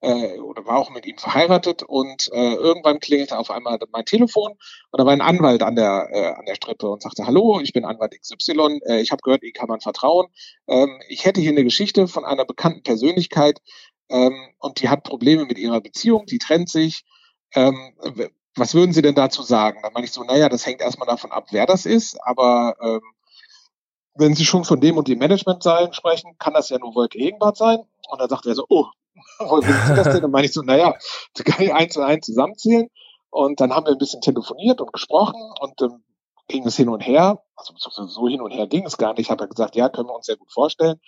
[0.00, 4.52] äh, oder war auch mit ihm verheiratet und äh, irgendwann klingelte auf einmal mein Telefon
[4.52, 7.72] und da war ein Anwalt an der äh, an der Strippe und sagte Hallo, ich
[7.72, 10.28] bin Anwalt XY, äh, ich habe gehört, Ihnen kann man vertrauen.
[10.68, 13.60] Ähm, ich hätte hier eine Geschichte von einer bekannten Persönlichkeit
[14.08, 17.04] ähm, und die hat Probleme mit ihrer Beziehung, die trennt sich.
[17.54, 17.94] Ähm,
[18.54, 19.80] was würden Sie denn dazu sagen?
[19.82, 23.00] Dann meine ich so, naja, das hängt erstmal davon ab, wer das ist, aber ähm,
[24.14, 25.62] wenn Sie schon von dem und dem Management
[25.92, 27.84] sprechen, kann das ja nur Wolke Gegenwart sein.
[28.08, 28.86] Und dann sagt er so, oh,
[29.60, 30.22] sind Sie das denn?
[30.22, 30.94] Dann meine ich so, naja,
[31.34, 32.88] das kann ich eins zu eins zusammenzählen.
[33.30, 36.02] Und dann haben wir ein bisschen telefoniert und gesprochen und ähm,
[36.48, 37.42] ging es hin und her.
[37.56, 37.74] Also
[38.06, 39.20] so hin und her ging es gar nicht.
[39.20, 41.00] Ich habe gesagt, ja, können wir uns sehr gut vorstellen.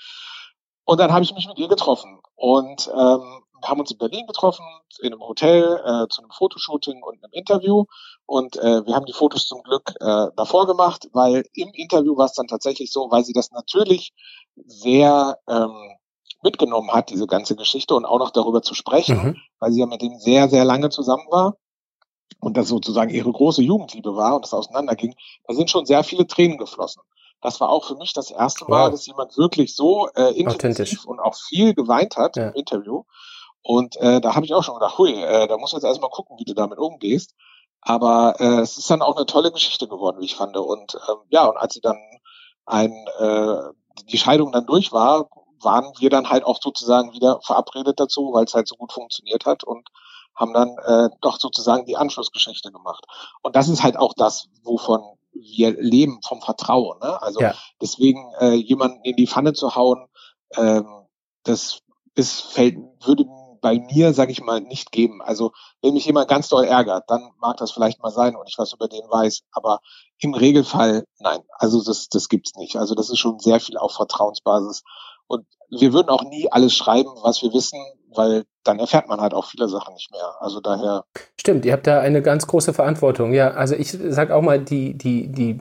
[0.85, 4.65] Und dann habe ich mich mit ihr getroffen und ähm, haben uns in Berlin getroffen,
[5.01, 7.85] in einem Hotel, äh, zu einem Fotoshooting und einem Interview.
[8.27, 12.27] Und äh, wir haben die Fotos zum Glück äh, davor gemacht, weil im Interview war
[12.27, 14.13] es dann tatsächlich so, weil sie das natürlich
[14.57, 15.97] sehr ähm,
[16.43, 19.37] mitgenommen hat, diese ganze Geschichte, und auch noch darüber zu sprechen, mhm.
[19.59, 21.57] weil sie ja mit ihm sehr, sehr lange zusammen war
[22.41, 25.15] und das sozusagen ihre große Jugendliebe war und es auseinanderging,
[25.47, 27.03] da sind schon sehr viele Tränen geflossen.
[27.43, 28.91] Das war auch für mich das erste Mal, wow.
[28.91, 32.49] dass jemand wirklich so äh, intensiv und auch viel geweint hat ja.
[32.49, 33.05] im Interview.
[33.63, 36.11] Und äh, da habe ich auch schon gedacht, hui, äh, da musst du jetzt erstmal
[36.11, 37.35] gucken, wie du damit umgehst.
[37.83, 40.57] Aber äh, es ist dann auch eine tolle Geschichte geworden, wie ich fand.
[40.57, 41.99] Und ähm, ja, und als sie dann
[42.67, 43.57] ein, äh,
[44.11, 45.29] die Scheidung dann durch war,
[45.63, 49.47] waren wir dann halt auch sozusagen wieder verabredet dazu, weil es halt so gut funktioniert
[49.47, 49.89] hat und
[50.35, 53.05] haben dann äh, doch sozusagen die Anschlussgeschichte gemacht.
[53.43, 56.99] Und das ist halt auch das, wovon wir leben, vom Vertrauen.
[57.01, 57.23] Ne?
[57.23, 57.55] Also ja.
[57.81, 60.07] deswegen äh, jemanden in die Pfanne zu hauen,
[60.57, 60.87] ähm,
[61.45, 61.81] das
[62.15, 63.25] ist, fällt, würde
[63.61, 65.23] bei mir, sage ich mal, nicht geben.
[65.23, 68.59] Also wenn mich jemand ganz doll ärgert, dann mag das vielleicht mal sein und ich
[68.59, 69.43] was über den weiß.
[69.53, 69.81] Aber
[70.19, 71.43] im Regelfall nein.
[71.53, 72.77] Also das, das gibt's nicht.
[72.77, 74.83] Also das ist schon sehr viel auf Vertrauensbasis.
[75.31, 77.79] Und wir würden auch nie alles schreiben, was wir wissen,
[78.15, 80.35] weil dann erfährt man halt auch viele Sachen nicht mehr.
[80.41, 81.05] Also daher.
[81.39, 83.33] Stimmt, ihr habt da eine ganz große Verantwortung.
[83.33, 85.61] Ja, also ich sag auch mal, die, die, die,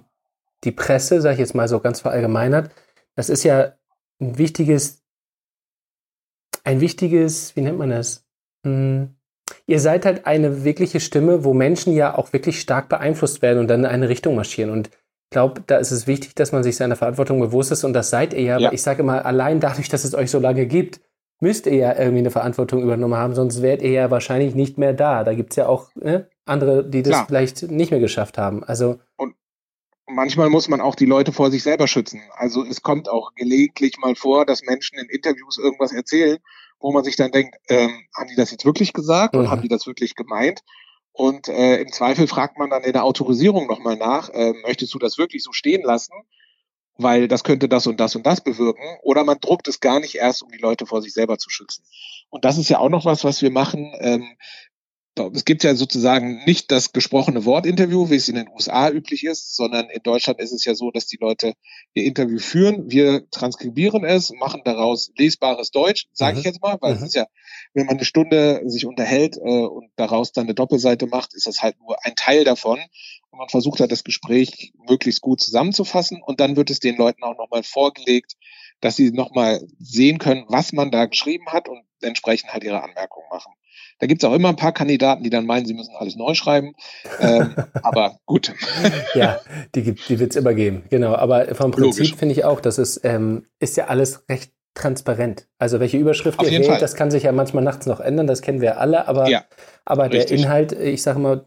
[0.63, 2.71] die Presse, sage ich jetzt mal so ganz verallgemeinert,
[3.15, 3.73] das ist ja
[4.19, 4.99] ein wichtiges
[6.63, 8.25] ein wichtiges, wie nennt man das?
[8.63, 9.15] Hm,
[9.65, 13.67] ihr seid halt eine wirkliche Stimme, wo Menschen ja auch wirklich stark beeinflusst werden und
[13.67, 14.69] dann in eine Richtung marschieren.
[14.69, 14.89] Und
[15.29, 18.33] glaube, da ist es wichtig, dass man sich seiner Verantwortung bewusst ist und das seid
[18.33, 18.57] ihr ja.
[18.57, 18.67] ja.
[18.67, 21.01] Aber ich sage immer, allein dadurch, dass es euch so lange gibt,
[21.39, 24.93] müsst ihr ja irgendwie eine Verantwortung übernommen haben, sonst wärt ihr ja wahrscheinlich nicht mehr
[24.93, 25.23] da.
[25.23, 27.25] Da gibt es ja auch ne, andere, die das Klar.
[27.27, 28.63] vielleicht nicht mehr geschafft haben.
[28.63, 29.35] Also und
[30.07, 32.21] manchmal muss man auch die Leute vor sich selber schützen.
[32.35, 36.39] Also es kommt auch gelegentlich mal vor, dass Menschen in Interviews irgendwas erzählen,
[36.79, 39.41] wo man sich dann denkt, ähm, haben die das jetzt wirklich gesagt mhm.
[39.41, 40.61] und haben die das wirklich gemeint?
[41.19, 44.99] Und äh, im Zweifel fragt man dann in der Autorisierung nochmal nach, äh, möchtest du
[44.99, 46.13] das wirklich so stehen lassen?
[46.95, 48.97] Weil das könnte das und das und das bewirken.
[49.03, 51.83] Oder man druckt es gar nicht erst, um die Leute vor sich selber zu schützen.
[52.29, 53.91] Und das ist ja auch noch was, was wir machen.
[53.99, 54.37] Ähm,
[55.33, 59.55] es gibt ja sozusagen nicht das gesprochene Wortinterview, wie es in den USA üblich ist,
[59.55, 61.53] sondern in Deutschland ist es ja so, dass die Leute
[61.93, 66.39] ihr Interview führen, wir transkribieren es, machen daraus lesbares Deutsch, sage mhm.
[66.39, 66.97] ich jetzt mal, weil mhm.
[66.97, 67.27] es ist ja,
[67.73, 71.61] wenn man eine Stunde sich unterhält äh, und daraus dann eine Doppelseite macht, ist das
[71.61, 72.79] halt nur ein Teil davon.
[73.31, 77.23] Und man versucht halt das Gespräch möglichst gut zusammenzufassen und dann wird es den Leuten
[77.23, 78.33] auch nochmal vorgelegt,
[78.81, 83.27] dass sie nochmal sehen können, was man da geschrieben hat und entsprechend halt ihre Anmerkungen
[83.29, 83.53] machen.
[83.99, 86.73] Da gibt's auch immer ein paar Kandidaten, die dann meinen, sie müssen alles neu schreiben.
[87.19, 88.53] ähm, aber gut.
[89.13, 89.39] Ja,
[89.75, 90.83] die, die wird's immer geben.
[90.89, 91.15] Genau.
[91.15, 95.47] Aber vom Prinzip finde ich auch, dass es ähm, ist ja alles recht transparent.
[95.57, 98.61] Also welche Überschrift ihr wählt, das kann sich ja manchmal nachts noch ändern, das kennen
[98.61, 99.43] wir alle, aber, ja,
[99.83, 101.45] aber der Inhalt, ich sage mal,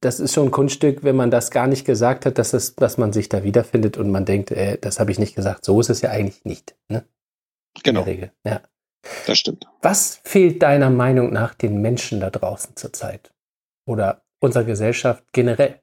[0.00, 2.98] das ist schon ein Kunststück, wenn man das gar nicht gesagt hat, dass, es, dass
[2.98, 5.64] man sich da wiederfindet und man denkt, äh, das habe ich nicht gesagt.
[5.64, 6.76] So ist es ja eigentlich nicht.
[6.88, 7.04] Ne?
[7.82, 8.00] Genau.
[8.00, 8.32] In der Regel.
[8.44, 8.60] Ja.
[9.26, 9.66] Das stimmt.
[9.82, 13.32] Was fehlt deiner Meinung nach den Menschen da draußen zurzeit?
[13.86, 15.80] Oder unserer Gesellschaft generell?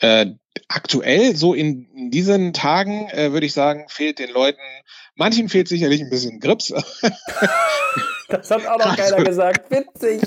[0.00, 0.34] Äh,
[0.68, 4.60] aktuell, so in, in diesen Tagen, äh, würde ich sagen, fehlt den Leuten,
[5.14, 6.68] manchen fehlt sicherlich ein bisschen Grips.
[8.28, 9.70] das hat auch noch keiner so, gesagt.
[9.70, 10.22] Witzig.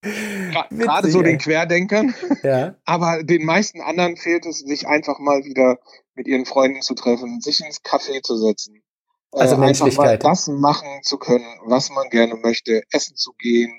[0.70, 2.14] Gerade so den Querdenkern.
[2.42, 2.74] Ja.
[2.84, 5.78] Aber den meisten anderen fehlt es, sich einfach mal wieder
[6.14, 8.82] mit ihren Freunden zu treffen, sich ins Café zu setzen,
[9.34, 10.24] also äh, Menschlichkeit.
[10.24, 13.72] das machen zu können, was man gerne möchte, essen zu gehen,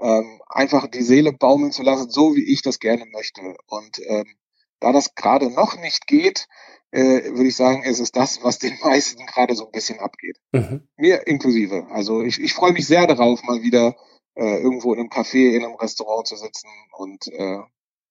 [0.00, 3.40] ähm, einfach die Seele baumeln zu lassen, so wie ich das gerne möchte.
[3.66, 4.36] Und ähm,
[4.80, 6.46] da das gerade noch nicht geht,
[6.90, 10.38] äh, würde ich sagen, ist es das, was den meisten gerade so ein bisschen abgeht.
[10.52, 10.88] Mhm.
[10.96, 11.86] Mir inklusive.
[11.90, 13.96] Also ich, ich freue mich sehr darauf, mal wieder
[14.34, 17.58] äh, irgendwo in einem Café, in einem Restaurant zu sitzen und äh,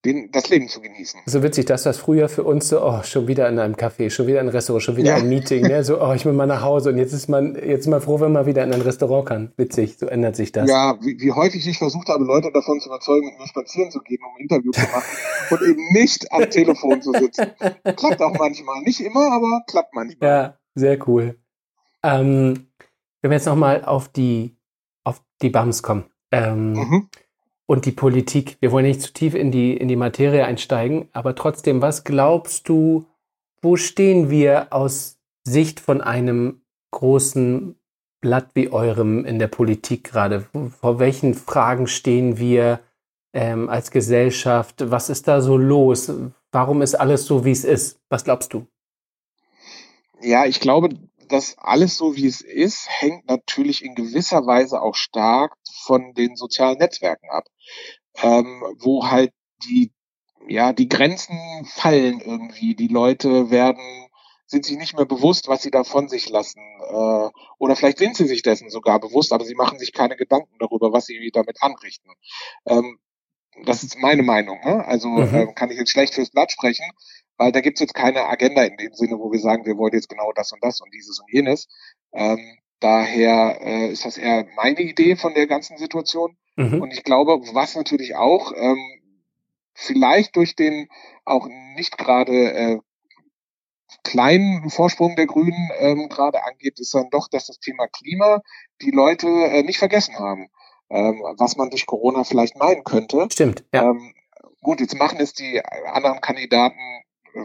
[0.05, 1.21] den, das Leben zu genießen.
[1.25, 4.27] So witzig, dass das früher für uns so, oh, schon wieder in einem Café, schon
[4.27, 5.15] wieder ein Restaurant, schon wieder ja.
[5.15, 5.83] ein Meeting, ne?
[5.83, 8.19] so, oh, ich will mal nach Hause und jetzt ist man, jetzt ist man froh,
[8.19, 9.53] wenn man wieder in ein Restaurant kann.
[9.55, 10.69] Witzig, so ändert sich das.
[10.69, 13.99] Ja, wie, wie häufig ich versucht habe, Leute davon zu überzeugen, mit mir spazieren zu
[13.99, 15.03] gehen, um ein Interview zu machen
[15.51, 17.47] und eben nicht am Telefon zu sitzen.
[17.95, 20.29] Klappt auch manchmal, nicht immer, aber klappt manchmal.
[20.29, 21.39] Ja, sehr cool.
[22.03, 22.67] Ähm,
[23.21, 24.57] wenn wir jetzt nochmal auf die,
[25.05, 26.05] auf die BAMs kommen.
[26.31, 27.09] Ähm, mhm
[27.65, 28.57] und die Politik.
[28.59, 32.67] Wir wollen nicht zu tief in die, in die Materie einsteigen, aber trotzdem, was glaubst
[32.69, 33.05] du,
[33.61, 37.75] wo stehen wir aus Sicht von einem großen
[38.21, 40.45] Blatt wie eurem in der Politik gerade?
[40.79, 42.79] Vor welchen Fragen stehen wir
[43.33, 44.91] ähm, als Gesellschaft?
[44.91, 46.11] Was ist da so los?
[46.51, 47.99] Warum ist alles so, wie es ist?
[48.09, 48.67] Was glaubst du?
[50.21, 50.89] Ja, ich glaube,
[51.27, 56.35] dass alles so, wie es ist, hängt natürlich in gewisser Weise auch stark von den
[56.35, 57.45] sozialen Netzwerken ab,
[58.21, 59.31] ähm, wo halt
[59.65, 59.91] die,
[60.47, 62.75] ja, die Grenzen fallen irgendwie.
[62.75, 64.09] Die Leute werden,
[64.45, 66.61] sind sich nicht mehr bewusst, was sie da von sich lassen.
[66.89, 70.55] Äh, oder vielleicht sind sie sich dessen sogar bewusst, aber sie machen sich keine Gedanken
[70.59, 72.11] darüber, was sie damit anrichten.
[72.65, 72.99] Ähm,
[73.65, 74.59] das ist meine Meinung.
[74.63, 74.85] Ne?
[74.85, 75.35] Also mhm.
[75.35, 76.85] äh, kann ich jetzt schlecht fürs Blatt sprechen,
[77.43, 79.93] weil da gibt es jetzt keine Agenda in dem Sinne, wo wir sagen, wir wollen
[79.93, 81.67] jetzt genau das und das und dieses und jenes.
[82.13, 86.35] Ähm, Daher äh, ist das eher meine Idee von der ganzen Situation.
[86.57, 86.81] Mhm.
[86.81, 88.77] Und ich glaube, was natürlich auch ähm,
[89.73, 90.89] vielleicht durch den
[91.23, 92.79] auch nicht gerade äh,
[94.03, 98.41] kleinen Vorsprung der Grünen ähm, gerade angeht, ist dann doch, dass das Thema Klima
[98.81, 100.49] die Leute äh, nicht vergessen haben,
[100.89, 103.29] ähm, was man durch Corona vielleicht meinen könnte.
[103.31, 103.83] Stimmt, ja.
[103.83, 104.13] Ähm,
[104.61, 106.81] gut, jetzt machen es die anderen Kandidaten,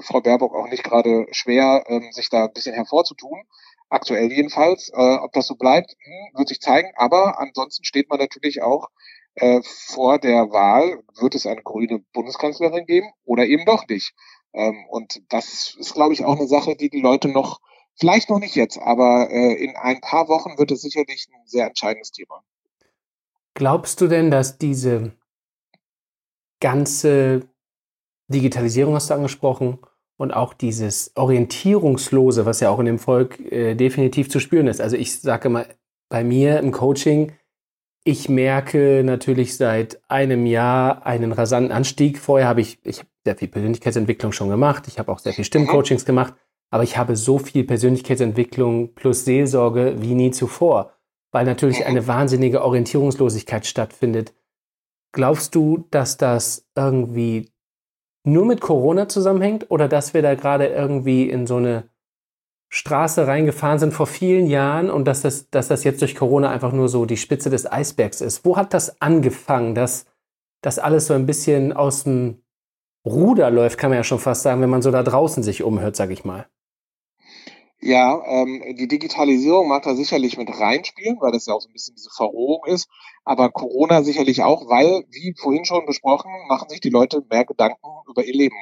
[0.03, 3.43] Frau Baerbock, auch nicht gerade schwer, ähm, sich da ein bisschen hervorzutun.
[3.89, 4.91] Aktuell jedenfalls.
[4.91, 6.91] Äh, ob das so bleibt, hm, wird sich zeigen.
[6.97, 8.89] Aber ansonsten steht man natürlich auch
[9.35, 14.15] äh, vor der Wahl, wird es eine grüne Bundeskanzlerin geben oder eben doch nicht.
[14.53, 17.61] Ähm, und das ist, glaube ich, auch eine Sache, die die Leute noch,
[17.95, 21.67] vielleicht noch nicht jetzt, aber äh, in ein paar Wochen wird es sicherlich ein sehr
[21.67, 22.43] entscheidendes Thema.
[23.55, 25.13] Glaubst du denn, dass diese
[26.61, 27.49] ganze
[28.29, 29.79] Digitalisierung hast du angesprochen
[30.19, 34.81] und auch dieses Orientierungslose, was ja auch in dem Volk äh, definitiv zu spüren ist.
[34.81, 35.67] Also ich sage mal,
[36.09, 37.33] bei mir im Coaching,
[38.05, 42.19] ich merke natürlich seit einem Jahr einen rasanten Anstieg.
[42.19, 44.89] Vorher habe ich, ich habe sehr viel Persönlichkeitsentwicklung schon gemacht.
[44.89, 46.35] Ich habe auch sehr viel Stimmcoachings gemacht.
[46.71, 50.93] Aber ich habe so viel Persönlichkeitsentwicklung plus Seelsorge wie nie zuvor,
[51.33, 54.35] weil natürlich eine wahnsinnige Orientierungslosigkeit stattfindet.
[55.13, 57.51] Glaubst du, dass das irgendwie
[58.25, 61.85] nur mit Corona zusammenhängt oder dass wir da gerade irgendwie in so eine
[62.71, 66.73] Straße reingefahren sind vor vielen Jahren und dass das, dass das jetzt durch Corona einfach
[66.73, 68.45] nur so die Spitze des Eisbergs ist.
[68.45, 70.07] Wo hat das angefangen, dass
[70.63, 72.43] das alles so ein bisschen aus dem
[73.07, 75.97] Ruder läuft, kann man ja schon fast sagen, wenn man so da draußen sich umhört,
[75.97, 76.47] sag ich mal.
[77.81, 81.73] Ja, ähm, die Digitalisierung mag da sicherlich mit reinspielen, weil das ja auch so ein
[81.73, 82.89] bisschen diese Verrohung ist.
[83.25, 87.87] Aber Corona sicherlich auch, weil, wie vorhin schon besprochen, machen sich die Leute mehr Gedanken
[88.09, 88.57] über ihr Leben.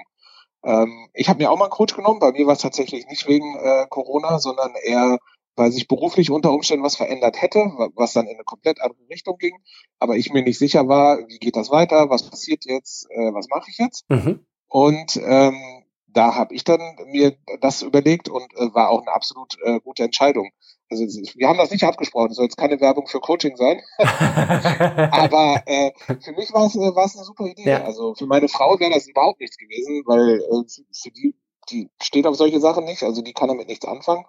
[0.64, 2.20] Ähm, ich habe mir auch mal einen Coach genommen.
[2.20, 5.18] Bei mir war es tatsächlich nicht wegen äh, Corona, sondern eher,
[5.54, 7.60] weil sich beruflich unter Umständen was verändert hätte,
[7.94, 9.56] was dann in eine komplett andere Richtung ging.
[9.98, 13.48] Aber ich mir nicht sicher war, wie geht das weiter, was passiert jetzt, äh, was
[13.48, 14.04] mache ich jetzt?
[14.10, 14.44] Mhm.
[14.68, 15.75] Und ähm,
[16.16, 20.04] da habe ich dann mir das überlegt und äh, war auch eine absolut äh, gute
[20.04, 20.50] Entscheidung.
[20.88, 23.80] Also wir haben das nicht abgesprochen, soll jetzt keine Werbung für Coaching sein.
[23.98, 27.68] Aber äh, für mich war es äh, war es eine super Idee.
[27.68, 27.84] Ja.
[27.84, 31.34] Also für meine Frau wäre das überhaupt nichts gewesen, weil äh, für die
[31.70, 34.24] die steht auf solche Sachen nicht, also die kann damit nichts anfangen.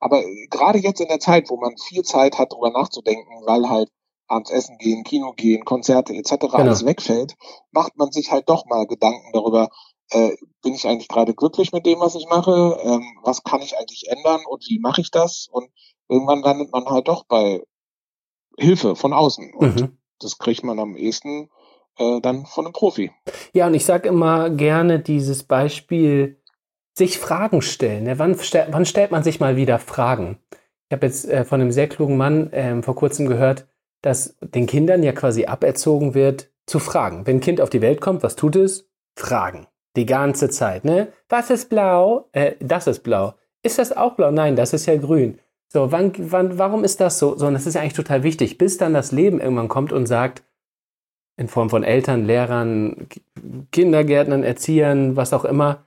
[0.00, 3.68] Aber äh, gerade jetzt in der Zeit, wo man viel Zeit hat, darüber nachzudenken, weil
[3.68, 3.90] halt
[4.30, 6.36] abends essen gehen, Kino gehen, Konzerte etc.
[6.38, 6.54] Genau.
[6.54, 7.36] alles wegfällt,
[7.72, 9.68] macht man sich halt doch mal Gedanken darüber,
[10.10, 12.78] äh, bin ich eigentlich gerade glücklich mit dem, was ich mache?
[12.82, 15.48] Ähm, was kann ich eigentlich ändern und wie mache ich das?
[15.50, 15.70] Und
[16.08, 17.62] irgendwann landet man halt doch bei
[18.58, 19.54] Hilfe von außen.
[19.54, 19.98] Und mhm.
[20.18, 21.50] das kriegt man am ehesten
[21.98, 23.10] äh, dann von einem Profi.
[23.52, 26.40] Ja, und ich sage immer gerne dieses Beispiel,
[26.92, 28.06] sich Fragen stellen.
[28.06, 30.38] Ja, wann, wann, stellt man sich mal wieder Fragen?
[30.88, 33.68] Ich habe jetzt äh, von einem sehr klugen Mann äh, vor kurzem gehört,
[34.02, 37.26] dass den Kindern ja quasi aberzogen wird, zu fragen.
[37.26, 38.88] Wenn ein Kind auf die Welt kommt, was tut es?
[39.16, 39.66] Fragen.
[39.96, 41.08] Die ganze Zeit, ne?
[41.28, 42.28] Was ist blau?
[42.32, 43.34] Äh, das ist blau.
[43.62, 44.30] Ist das auch blau?
[44.30, 45.38] Nein, das ist ja grün.
[45.68, 47.36] So, wann, wann, warum ist das so?
[47.36, 50.06] So, und das ist ja eigentlich total wichtig, bis dann das Leben irgendwann kommt und
[50.06, 50.42] sagt,
[51.36, 53.08] in Form von Eltern, Lehrern,
[53.72, 55.86] Kindergärtnern, Erziehern, was auch immer,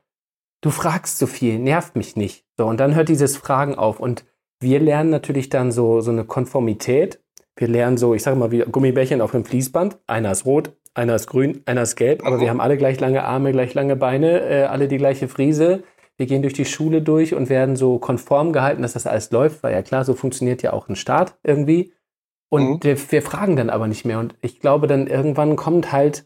[0.62, 2.46] du fragst zu viel, nervt mich nicht.
[2.58, 4.00] So, und dann hört dieses Fragen auf.
[4.00, 4.26] Und
[4.60, 7.20] wir lernen natürlich dann so, so eine Konformität.
[7.56, 10.00] Wir lernen so, ich sage mal, wie Gummibärchen auf einem Fließband.
[10.08, 13.24] Einer ist rot, einer ist grün, einer ist gelb, aber wir haben alle gleich lange
[13.24, 15.84] Arme, gleich lange Beine, äh, alle die gleiche Frise.
[16.18, 19.64] Wir gehen durch die Schule durch und werden so konform gehalten, dass das alles läuft,
[19.64, 21.94] weil ja klar, so funktioniert ja auch ein Staat irgendwie.
[22.50, 22.80] Und mhm.
[22.84, 24.20] wir, wir fragen dann aber nicht mehr.
[24.20, 26.24] Und ich glaube, dann irgendwann kommt halt,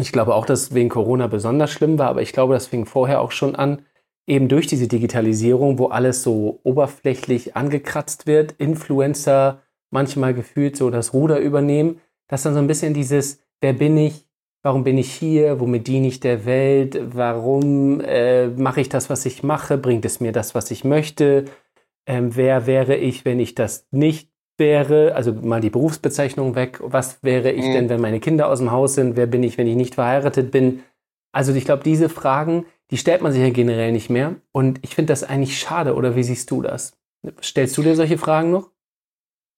[0.00, 3.20] ich glaube auch, dass wegen Corona besonders schlimm war, aber ich glaube, das fing vorher
[3.20, 3.82] auch schon an,
[4.26, 9.60] eben durch diese Digitalisierung, wo alles so oberflächlich angekratzt wird, Influencer
[9.90, 14.26] manchmal gefühlt so das Ruder übernehmen, dass dann so ein bisschen dieses, wer bin ich,
[14.62, 19.26] warum bin ich hier, womit diene ich der Welt, warum äh, mache ich das, was
[19.26, 21.46] ich mache, bringt es mir das, was ich möchte,
[22.06, 27.22] ähm, wer wäre ich, wenn ich das nicht wäre, also mal die Berufsbezeichnung weg, was
[27.22, 27.72] wäre ich mhm.
[27.72, 30.50] denn, wenn meine Kinder aus dem Haus sind, wer bin ich, wenn ich nicht verheiratet
[30.50, 30.82] bin.
[31.32, 34.36] Also ich glaube, diese Fragen, die stellt man sich ja generell nicht mehr.
[34.52, 36.92] Und ich finde das eigentlich schade, oder wie siehst du das?
[37.42, 38.70] Stellst du dir solche Fragen noch?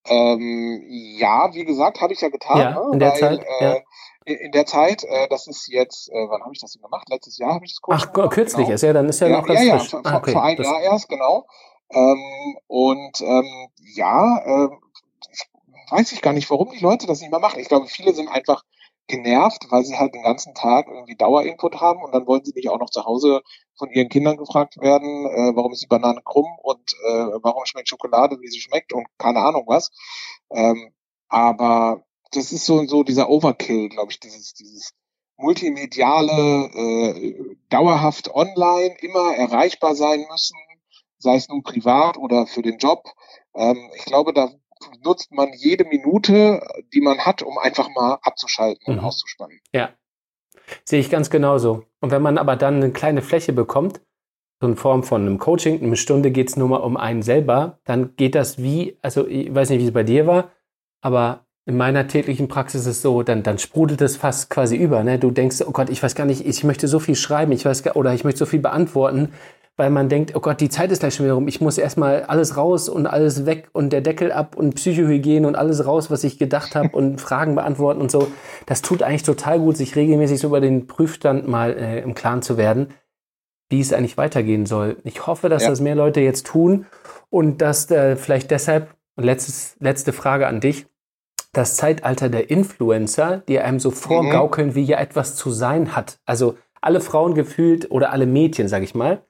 [0.07, 2.59] Ähm, ja, wie gesagt, habe ich ja getan.
[2.59, 2.91] Ja, ne?
[2.93, 3.47] in der Weil, Zeit.
[3.61, 3.77] Äh, ja.
[4.25, 7.09] In der Zeit, äh, das ist jetzt, äh, wann habe ich das denn gemacht?
[7.11, 8.75] Letztes Jahr habe ich das kurz Ach, gemacht, kürzlich genau.
[8.75, 9.93] ist ja, dann ist ja, ja noch ganz ja, frisch.
[9.93, 10.33] Ja, ah, okay.
[10.33, 11.47] vor einem Jahr erst, genau.
[11.91, 14.69] Ähm, und ähm, ja, äh,
[15.91, 17.61] weiß ich gar nicht, warum die Leute das nicht mehr machen.
[17.61, 18.63] Ich glaube, viele sind einfach
[19.09, 22.71] genervt, weil sie halt den ganzen Tag irgendwie Dauerinput haben und dann wollen sie nicht
[22.71, 23.43] auch noch zu Hause
[23.77, 27.89] von ihren Kindern gefragt werden, äh, warum ist die Banane krumm und äh, warum schmeckt
[27.89, 29.91] Schokolade, wie sie schmeckt und keine Ahnung was.
[30.51, 30.93] Ähm,
[31.29, 34.95] aber das ist so so dieser Overkill, glaube ich, dieses dieses
[35.37, 40.57] multimediale, äh, dauerhaft online, immer erreichbar sein müssen,
[41.19, 43.05] sei es nun privat oder für den Job.
[43.55, 44.51] Ähm, ich glaube, da
[45.03, 46.61] nutzt man jede Minute,
[46.93, 48.99] die man hat, um einfach mal abzuschalten mhm.
[48.99, 49.61] und auszuspannen.
[49.73, 49.91] Ja,
[50.85, 51.85] sehe ich ganz genauso.
[52.01, 54.01] Und wenn man aber dann eine kleine Fläche bekommt,
[54.61, 57.81] so in Form von einem Coaching, eine Stunde geht es nur mal um einen selber,
[57.85, 60.53] dann geht das wie, also ich weiß nicht, wie es bei dir war,
[61.01, 65.05] aber in meiner täglichen Praxis ist es so, dann, dann sprudelt es fast quasi über.
[65.05, 65.19] Ne?
[65.19, 67.83] Du denkst, oh Gott, ich weiß gar nicht, ich möchte so viel schreiben, ich weiß
[67.85, 69.33] gar, oder ich möchte so viel beantworten
[69.77, 71.49] weil man denkt, oh Gott, die Zeit ist gleich schon wieder rum.
[71.49, 75.57] Ich muss erstmal alles raus und alles weg und der Deckel ab und Psychohygiene und
[75.57, 78.29] alles raus, was ich gedacht habe und Fragen beantworten und so.
[78.67, 82.43] Das tut eigentlich total gut, sich regelmäßig so über den Prüfstand mal äh, im Klaren
[82.43, 82.89] zu werden,
[83.71, 84.99] wie es eigentlich weitergehen soll.
[85.05, 85.71] Ich hoffe, dass ja.
[85.71, 86.87] das mehr Leute jetzt tun
[87.31, 90.87] und dass äh, vielleicht deshalb, letztes, letzte Frage an dich,
[91.55, 94.75] das Zeitalter der Influencer, die einem so vorgaukeln, mhm.
[94.75, 96.19] wie ja etwas zu sein hat.
[96.25, 99.23] Also alle Frauen gefühlt oder alle Mädchen, sag ich mal,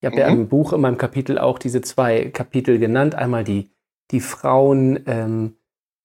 [0.00, 0.20] ich habe mhm.
[0.20, 3.14] ja im Buch in meinem Kapitel auch diese zwei Kapitel genannt.
[3.14, 3.70] Einmal die,
[4.10, 5.56] die Frauen ähm,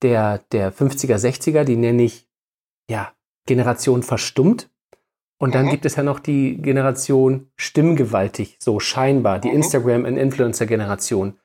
[0.01, 2.27] der, der 50er, 60er, die nenne ich
[2.89, 3.13] ja
[3.45, 4.69] Generation verstummt.
[5.39, 5.71] Und dann mhm.
[5.71, 9.55] gibt es ja noch die Generation stimmgewaltig, so scheinbar, die mhm.
[9.55, 11.37] Instagram- und Influencer-Generation.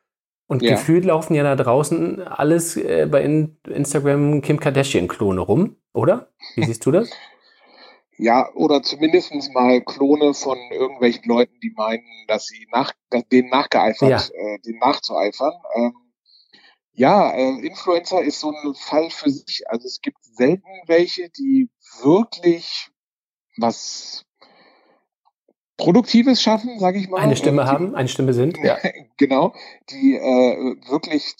[0.46, 0.72] Und ja.
[0.72, 6.28] gefühlt laufen ja da draußen alles äh, bei in Instagram Kim Kardashian-Klone rum, oder?
[6.54, 7.11] Wie siehst du das?
[8.18, 12.92] Ja, oder zumindest mal Klone von irgendwelchen Leuten, die meinen, dass sie nach,
[13.31, 14.18] denen nachgeeifert, ja.
[14.18, 15.52] äh, denen nachzueifern.
[15.76, 15.94] Ähm,
[16.92, 19.70] ja, äh, Influencer ist so ein Fall für sich.
[19.70, 21.70] Also es gibt selten welche, die
[22.02, 22.88] wirklich
[23.57, 24.24] was
[25.76, 27.20] Produktives schaffen, sage ich mal.
[27.20, 28.59] Eine Stimme die, haben, eine Stimme sind.
[28.59, 28.78] Ja.
[29.16, 29.54] genau,
[29.90, 31.37] die äh, wirklich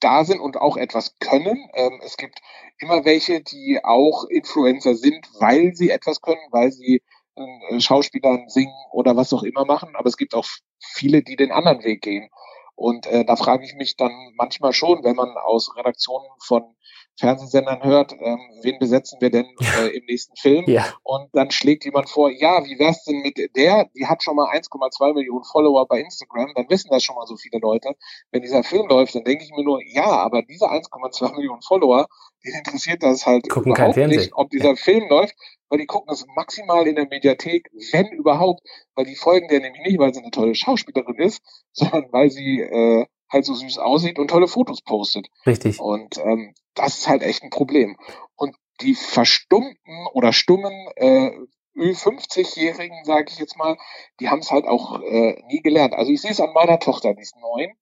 [0.00, 1.68] da sind und auch etwas können.
[1.74, 2.40] Ähm, es gibt
[2.78, 7.02] immer welche, die auch Influencer sind, weil sie etwas können, weil sie
[7.36, 9.96] äh, Schauspielern singen oder was auch immer machen.
[9.96, 10.46] Aber es gibt auch
[10.78, 12.28] viele, die den anderen Weg gehen.
[12.76, 16.73] Und äh, da frage ich mich dann manchmal schon, wenn man aus Redaktionen von
[17.18, 19.46] Fernsehsendern hört, ähm, wen besetzen wir denn
[19.78, 20.64] äh, im nächsten Film?
[20.66, 20.92] Ja.
[21.02, 23.88] Und dann schlägt jemand vor, ja, wie wär's denn mit der?
[23.96, 27.36] Die hat schon mal 1,2 Millionen Follower bei Instagram, dann wissen das schon mal so
[27.36, 27.94] viele Leute.
[28.32, 32.06] Wenn dieser Film läuft, dann denke ich mir nur, ja, aber diese 1,2 Millionen Follower,
[32.44, 34.76] den interessiert das halt Gucken überhaupt nicht, ob dieser ja.
[34.76, 35.34] Film läuft,
[35.68, 38.62] weil die gucken das maximal in der Mediathek, wenn überhaupt,
[38.94, 42.60] weil die folgen der nämlich nicht, weil sie eine tolle Schauspielerin ist, sondern weil sie
[42.60, 45.28] äh, halt so süß aussieht und tolle Fotos postet.
[45.46, 45.80] Richtig.
[45.80, 47.96] Und ähm, das ist halt echt ein Problem.
[48.36, 51.30] Und die verstummten oder stummen äh,
[51.76, 53.76] Ü50-Jährigen, sage ich jetzt mal,
[54.20, 55.94] die haben es halt auch äh, nie gelernt.
[55.94, 57.72] Also ich sehe es an meiner Tochter, die ist neun.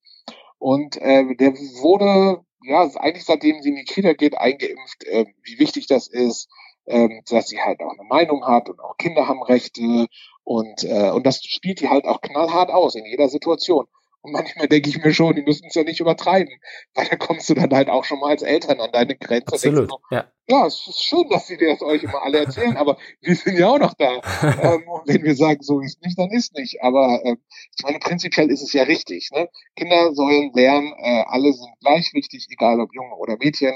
[0.59, 5.59] Und äh, der wurde, ja, eigentlich seitdem sie in die Kita geht, eingeimpft, äh, wie
[5.59, 6.49] wichtig das ist,
[6.85, 10.07] äh, dass sie halt auch eine Meinung hat und auch Kinder haben Rechte.
[10.45, 13.87] Und, äh, und das spielt die halt auch knallhart aus in jeder Situation.
[14.23, 16.55] Und manchmal denke ich mir schon, die müssen es ja nicht übertreiben,
[16.95, 19.53] weil da kommst du dann halt auch schon mal als Eltern an deine Grenze.
[19.53, 20.31] Absolut, so, ja.
[20.47, 23.59] ja, es ist schön, dass sie dir das euch immer alle erzählen, aber wir sind
[23.59, 24.13] ja auch noch da.
[24.63, 26.81] ähm, wenn wir sagen, so ist nicht, dann ist nicht.
[26.83, 27.39] Aber ähm,
[27.77, 29.29] ich meine, prinzipiell ist es ja richtig.
[29.33, 29.49] Ne?
[29.75, 33.75] Kinder sollen lernen, äh, alle sind gleich wichtig, egal ob Junge oder Mädchen,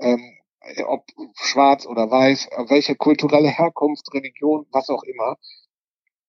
[0.00, 0.38] ähm,
[0.86, 5.36] ob schwarz oder weiß, welche kulturelle Herkunft, Religion, was auch immer.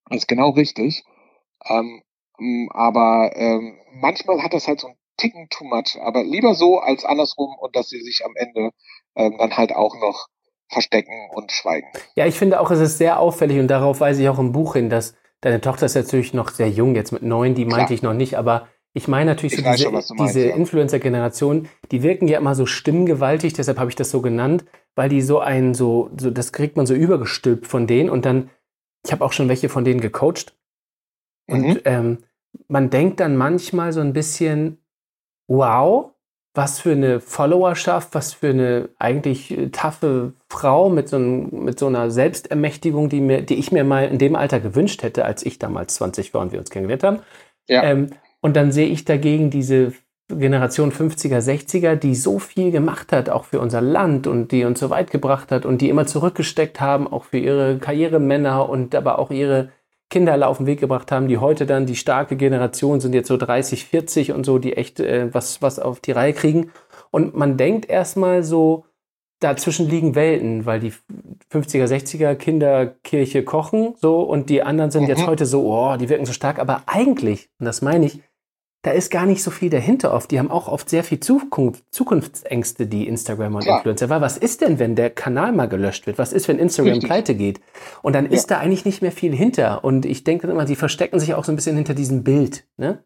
[0.10, 1.06] Das ist genau richtig.
[1.66, 2.04] Ähm, hm,
[2.72, 6.00] aber ähm, manchmal hat das halt so ein Ticken too much.
[6.02, 8.72] Aber lieber so als andersrum und dass sie sich am Ende
[9.16, 10.28] ähm, dann halt auch noch
[10.70, 11.88] verstecken und schweigen.
[12.16, 14.74] Ja, ich finde auch, es ist sehr auffällig und darauf weise ich auch im Buch
[14.74, 17.92] hin, dass deine Tochter ist natürlich noch sehr jung, jetzt mit neun, die meinte Klar.
[17.92, 20.56] ich noch nicht, aber ich meine natürlich ich so diese, schon, diese ja.
[20.56, 24.66] Influencer-Generation, die wirken ja immer so stimmgewaltig, deshalb habe ich das so genannt,
[24.96, 28.50] weil die so ein, so, so, das kriegt man so übergestülpt von denen und dann,
[29.06, 30.56] ich habe auch schon welche von denen gecoacht
[31.48, 31.80] und mhm.
[31.86, 32.18] ähm,
[32.68, 34.78] man denkt dann manchmal so ein bisschen,
[35.48, 36.12] wow,
[36.54, 41.80] was für eine Followerschaft, was für eine eigentlich äh, taffe Frau mit so, einem, mit
[41.80, 45.46] so einer Selbstermächtigung, die, mir, die ich mir mal in dem Alter gewünscht hätte, als
[45.46, 47.20] ich damals 20 war und wir uns kennengelernt haben.
[47.68, 47.84] Ja.
[47.84, 48.12] Ähm,
[48.42, 49.94] und dann sehe ich dagegen diese
[50.30, 54.80] Generation 50er, 60er, die so viel gemacht hat, auch für unser Land und die uns
[54.80, 59.20] so weit gebracht hat und die immer zurückgesteckt haben, auch für ihre Karrieremänner und aber
[59.20, 59.70] auch ihre
[60.14, 63.28] Kinder alle auf den Weg gebracht haben, die heute dann die starke Generation sind, jetzt
[63.28, 66.72] so 30, 40 und so, die echt äh, was, was auf die Reihe kriegen.
[67.10, 68.86] Und man denkt erstmal so,
[69.40, 70.94] dazwischen liegen Welten, weil die
[71.52, 75.10] 50er, 60er Kinderkirche kochen so und die anderen sind mhm.
[75.10, 76.60] jetzt heute so, oh, die wirken so stark.
[76.60, 78.22] Aber eigentlich, und das meine ich,
[78.84, 80.30] da ist gar nicht so viel dahinter oft.
[80.30, 83.78] Die haben auch oft sehr viel Zukunft, Zukunftsängste, die Instagramer und Klar.
[83.78, 84.10] Influencer.
[84.10, 86.18] Weil was ist denn, wenn der Kanal mal gelöscht wird?
[86.18, 87.10] Was ist, wenn Instagram Richtig.
[87.10, 87.62] pleite geht?
[88.02, 89.86] Und dann ist da eigentlich nicht mehr viel hinter.
[89.86, 92.68] Und ich denke immer, sie verstecken sich auch so ein bisschen hinter diesem Bild.
[92.76, 93.06] Ne?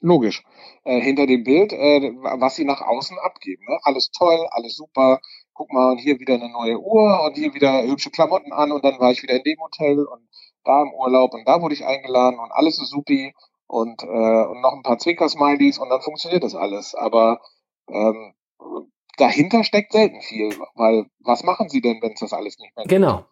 [0.00, 0.42] Logisch.
[0.84, 3.64] Äh, hinter dem Bild, äh, was sie nach außen abgeben.
[3.68, 3.78] Ne?
[3.82, 5.20] Alles toll, alles super.
[5.52, 8.82] Guck mal, und hier wieder eine neue Uhr und hier wieder hübsche Klamotten an und
[8.84, 10.28] dann war ich wieder in dem Hotel und
[10.64, 13.34] da im Urlaub und da wurde ich eingeladen und alles ist supi
[13.68, 16.94] und, äh, und noch ein paar Zwinker-Smileys und dann funktioniert das alles.
[16.94, 17.40] Aber
[17.88, 18.34] ähm,
[19.18, 22.84] dahinter steckt selten viel, weil was machen sie denn, wenn es das alles nicht mehr
[22.84, 22.90] gibt?
[22.90, 23.24] Genau.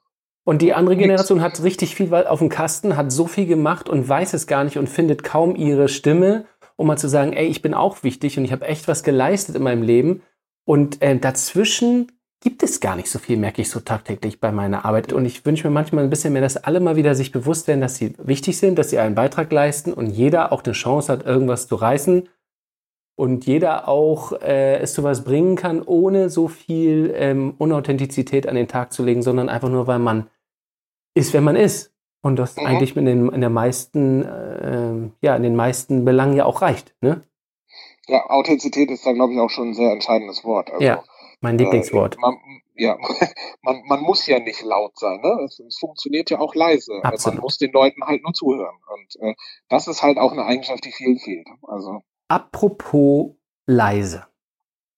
[0.45, 0.97] Und die andere.
[0.97, 4.63] Generation hat richtig viel auf dem Kasten, hat so viel gemacht und weiß es gar
[4.63, 8.39] nicht und findet kaum ihre Stimme, um mal zu sagen, ey, ich bin auch wichtig
[8.39, 10.23] und ich habe echt was geleistet in meinem Leben.
[10.65, 14.85] Und äh, dazwischen gibt es gar nicht so viel, merke ich so tagtäglich bei meiner
[14.85, 15.13] Arbeit.
[15.13, 17.81] Und ich wünsche mir manchmal ein bisschen mehr, dass alle mal wieder sich bewusst werden,
[17.81, 21.25] dass sie wichtig sind, dass sie einen Beitrag leisten und jeder auch eine Chance hat,
[21.25, 22.29] irgendwas zu reißen.
[23.19, 28.57] Und jeder auch äh, es zu was bringen kann, ohne so viel ähm, Unauthentizität an
[28.57, 30.29] den Tag zu legen, sondern einfach nur, weil man
[31.15, 31.95] ist, wer man ist.
[32.21, 32.67] Und das Mhm.
[32.67, 36.95] eigentlich in den, in der meisten, äh, ja, in den meisten Belangen ja auch reicht.
[37.01, 37.23] Ne?
[38.07, 40.71] Ja, Authentizität ist da, glaube ich, auch schon ein sehr entscheidendes Wort.
[40.71, 41.03] Also, Ja,
[41.41, 42.17] mein Lieblingswort.
[42.17, 42.37] Äh, man,
[42.75, 42.97] ja,
[43.63, 45.21] man, man muss ja nicht laut sein.
[45.23, 45.45] Ne?
[45.45, 46.93] Es, es funktioniert ja auch leise.
[46.95, 47.35] Also Absolut.
[47.37, 48.77] Man muss den Leuten halt nur zuhören.
[48.93, 49.35] Und äh,
[49.69, 51.47] das ist halt auch eine Eigenschaft, die vielen fehlt.
[51.63, 53.33] Also Apropos
[53.67, 54.25] leise.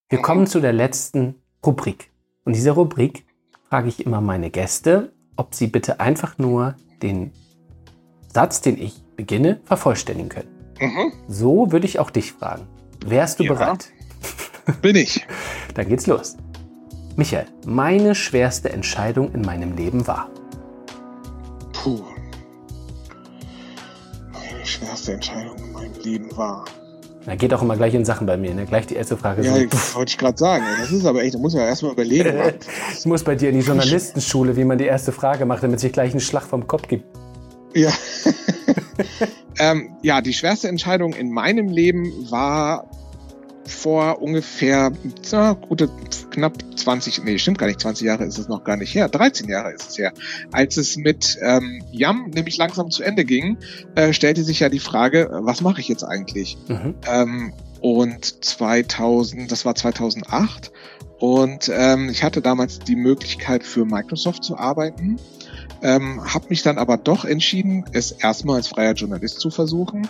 [0.08, 0.22] Wir Mhm.
[0.22, 2.10] kommen zu der letzten Rubrik.
[2.44, 3.26] Und diese Rubrik
[3.68, 7.32] frage ich immer meine Gäste, ob sie bitte einfach nur den
[8.32, 10.74] Satz, den ich beginne, vervollständigen können.
[10.80, 12.66] mhm, So würde ich auch dich fragen.
[13.04, 13.52] Wärst du Ja.
[13.52, 13.90] bereit?
[14.82, 15.26] Bin ich.
[15.74, 16.36] Dann geht's los.
[17.16, 20.30] Michael, meine schwerste Entscheidung in meinem Leben war.
[21.72, 22.00] Puh.
[24.32, 26.64] Meine schwerste Entscheidung in meinem Leben war.
[27.26, 28.54] Da geht auch immer gleich in Sachen bei mir.
[28.54, 28.64] Ne?
[28.64, 29.42] Gleich die erste Frage.
[29.42, 30.64] Ja, so, wollte ich gerade sagen.
[30.80, 32.34] Das ist aber echt, da muss man erstmal überlegen.
[32.98, 35.92] Ich muss bei dir in die Journalistenschule, wie man die erste Frage macht, damit sich
[35.92, 37.04] gleich einen Schlag vom Kopf gibt.
[37.74, 37.92] Ja.
[39.58, 42.88] ähm, ja, die schwerste Entscheidung in meinem Leben war
[43.68, 44.92] vor ungefähr
[45.30, 45.88] na, gute
[46.30, 49.48] knapp 20, nee, stimmt gar nicht, 20 Jahre ist es noch gar nicht her, 13
[49.48, 50.12] Jahre ist es her.
[50.52, 53.58] Als es mit ähm, Yam nämlich langsam zu Ende ging,
[53.94, 56.56] äh, stellte sich ja die Frage, äh, was mache ich jetzt eigentlich?
[56.68, 56.94] Mhm.
[57.06, 60.72] Ähm, und 2000, das war 2008.
[61.18, 65.16] Und ähm, ich hatte damals die Möglichkeit für Microsoft zu arbeiten,
[65.82, 70.08] ähm, habe mich dann aber doch entschieden, es erstmal als freier Journalist zu versuchen,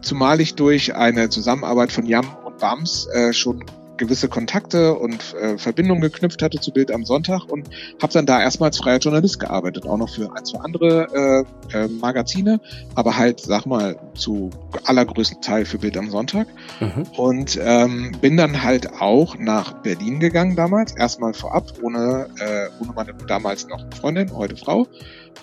[0.00, 3.64] zumal ich durch eine Zusammenarbeit von Yam und Bams äh, schon
[3.98, 7.68] gewisse Kontakte und äh, Verbindungen geknüpft hatte zu Bild am Sonntag und
[8.00, 11.76] habe dann da erstmal als freier Journalist gearbeitet, auch noch für ein, zwei andere äh,
[11.76, 12.60] äh, Magazine,
[12.94, 14.50] aber halt, sag mal, zu
[14.84, 16.46] allergrößten Teil für Bild am Sonntag.
[16.80, 17.02] Mhm.
[17.16, 22.92] Und ähm, bin dann halt auch nach Berlin gegangen damals, erstmal vorab, ohne, äh, ohne
[22.94, 24.86] meine damals noch Freundin, heute Frau.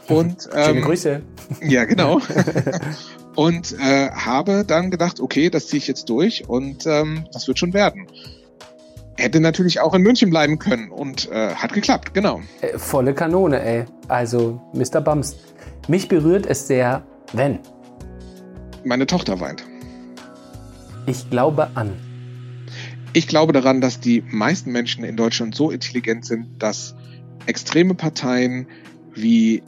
[0.07, 1.21] Und Schöne ähm, Grüße.
[1.61, 2.21] ja, genau.
[3.35, 7.59] und äh, habe dann gedacht, okay, das ziehe ich jetzt durch und ähm, das wird
[7.59, 8.07] schon werden.
[9.17, 12.41] Hätte natürlich auch in München bleiben können und äh, hat geklappt, genau.
[12.61, 13.85] Äh, volle Kanone, ey.
[14.07, 15.01] Also, Mr.
[15.01, 15.37] Bums.
[15.87, 17.59] Mich berührt es sehr, wenn
[18.83, 19.63] Meine Tochter weint.
[21.05, 21.93] ich glaube an.
[23.13, 26.95] Ich glaube daran, dass die meisten Menschen in Deutschland so intelligent sind, dass
[27.45, 28.67] extreme Parteien
[29.13, 29.63] wie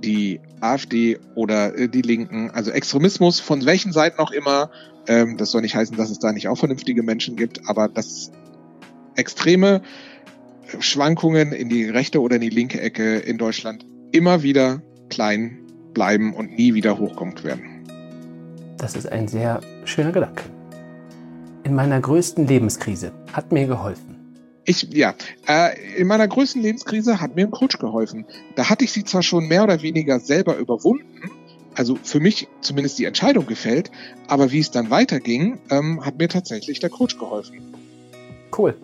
[0.00, 4.70] die AfD oder äh, die Linken, also Extremismus von welchen Seiten auch immer,
[5.06, 8.30] ähm, das soll nicht heißen, dass es da nicht auch vernünftige Menschen gibt, aber dass
[9.16, 9.82] extreme
[10.78, 15.58] Schwankungen in die rechte oder in die linke Ecke in Deutschland immer wieder klein
[15.92, 17.84] bleiben und nie wieder hochkommen werden.
[18.78, 20.44] Das ist ein sehr schöner Gedanke.
[21.64, 24.09] In meiner größten Lebenskrise hat mir geholfen.
[24.64, 25.14] Ich, ja,
[25.48, 28.26] äh, in meiner größten Lebenskrise hat mir ein Coach geholfen.
[28.56, 31.30] Da hatte ich sie zwar schon mehr oder weniger selber überwunden,
[31.74, 33.90] also für mich zumindest die Entscheidung gefällt,
[34.28, 37.74] aber wie es dann weiterging, ähm, hat mir tatsächlich der Coach geholfen.
[38.56, 38.76] Cool.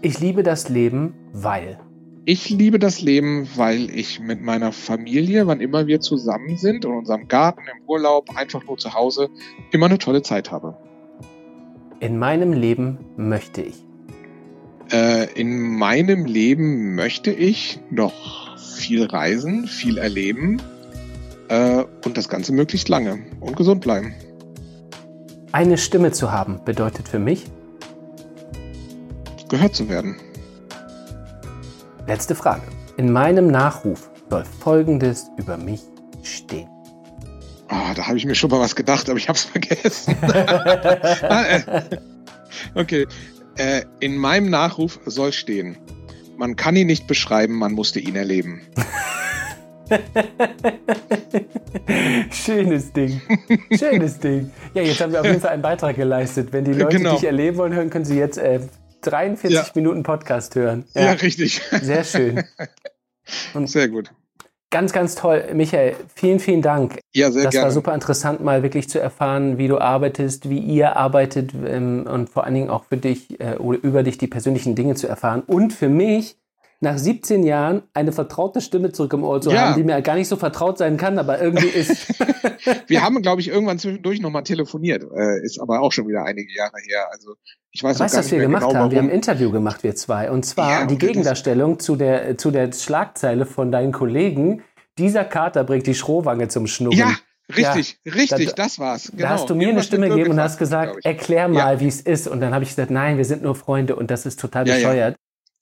[0.00, 1.78] Ich liebe das Leben, weil.
[2.24, 6.92] Ich liebe das Leben, weil ich mit meiner Familie, wann immer wir zusammen sind, in
[6.92, 9.28] unserem Garten, im Urlaub, einfach nur zu Hause,
[9.72, 10.76] immer eine tolle Zeit habe.
[11.98, 13.84] In meinem Leben möchte ich.
[14.90, 20.60] Äh, in meinem Leben möchte ich noch viel reisen, viel erleben
[21.48, 24.14] äh, und das Ganze möglichst lange und gesund bleiben.
[25.52, 27.44] Eine Stimme zu haben bedeutet für mich,
[29.52, 30.16] Gehört zu werden.
[32.06, 32.62] letzte Frage.
[32.96, 35.82] In meinem Nachruf soll Folgendes über mich
[36.22, 36.70] stehen.
[37.70, 40.16] Oh, da habe ich mir schon mal was gedacht, aber ich habe es vergessen.
[42.74, 43.06] okay.
[43.56, 45.76] Äh, in meinem Nachruf soll stehen,
[46.36, 48.62] man kann ihn nicht beschreiben, man musste ihn erleben.
[52.30, 53.20] Schönes Ding.
[53.76, 54.50] Schönes Ding.
[54.74, 56.52] Ja, jetzt haben wir auf jeden Fall einen Beitrag geleistet.
[56.52, 57.14] Wenn die Leute genau.
[57.14, 58.60] dich erleben wollen, hören, können sie jetzt äh,
[59.02, 59.66] 43 ja.
[59.74, 60.84] Minuten Podcast hören.
[60.94, 61.60] Ja, ja richtig.
[61.82, 62.42] Sehr schön.
[63.54, 64.10] Und Sehr gut.
[64.72, 65.44] Ganz, ganz toll.
[65.52, 66.98] Michael, vielen, vielen Dank.
[67.14, 67.66] Ja, sehr das gerne.
[67.66, 72.30] war super interessant, mal wirklich zu erfahren, wie du arbeitest, wie ihr arbeitet ähm, und
[72.30, 75.42] vor allen Dingen auch für dich äh, oder über dich die persönlichen Dinge zu erfahren.
[75.46, 76.38] Und für mich,
[76.82, 79.68] nach 17 Jahren eine vertraute Stimme zurück im Ohr zu ja.
[79.68, 82.08] haben, die mir gar nicht so vertraut sein kann, aber irgendwie ist.
[82.88, 86.52] Wir haben, glaube ich, irgendwann zwischendurch nochmal telefoniert, äh, ist aber auch schon wieder einige
[86.52, 87.06] Jahre her.
[87.10, 87.34] Also
[87.70, 88.90] ich weiß, weißt, was wir gemacht genau, haben?
[88.90, 90.30] Wir haben ein Interview gemacht, wir zwei.
[90.30, 94.62] Und zwar ja, die Gegendarstellung zu der, zu der Schlagzeile von deinen Kollegen.
[94.98, 96.98] Dieser Kater bringt die Schrohwange zum Schnurren.
[96.98, 97.16] Ja,
[97.56, 99.10] Richtig, ja, richtig, da, das war's.
[99.10, 99.22] Genau.
[99.22, 101.80] Da hast du mir eine Stimme gegeben und hast gesagt, erklär mal, ja.
[101.80, 102.28] wie es ist.
[102.28, 105.16] Und dann habe ich gesagt, nein, wir sind nur Freunde und das ist total bescheuert.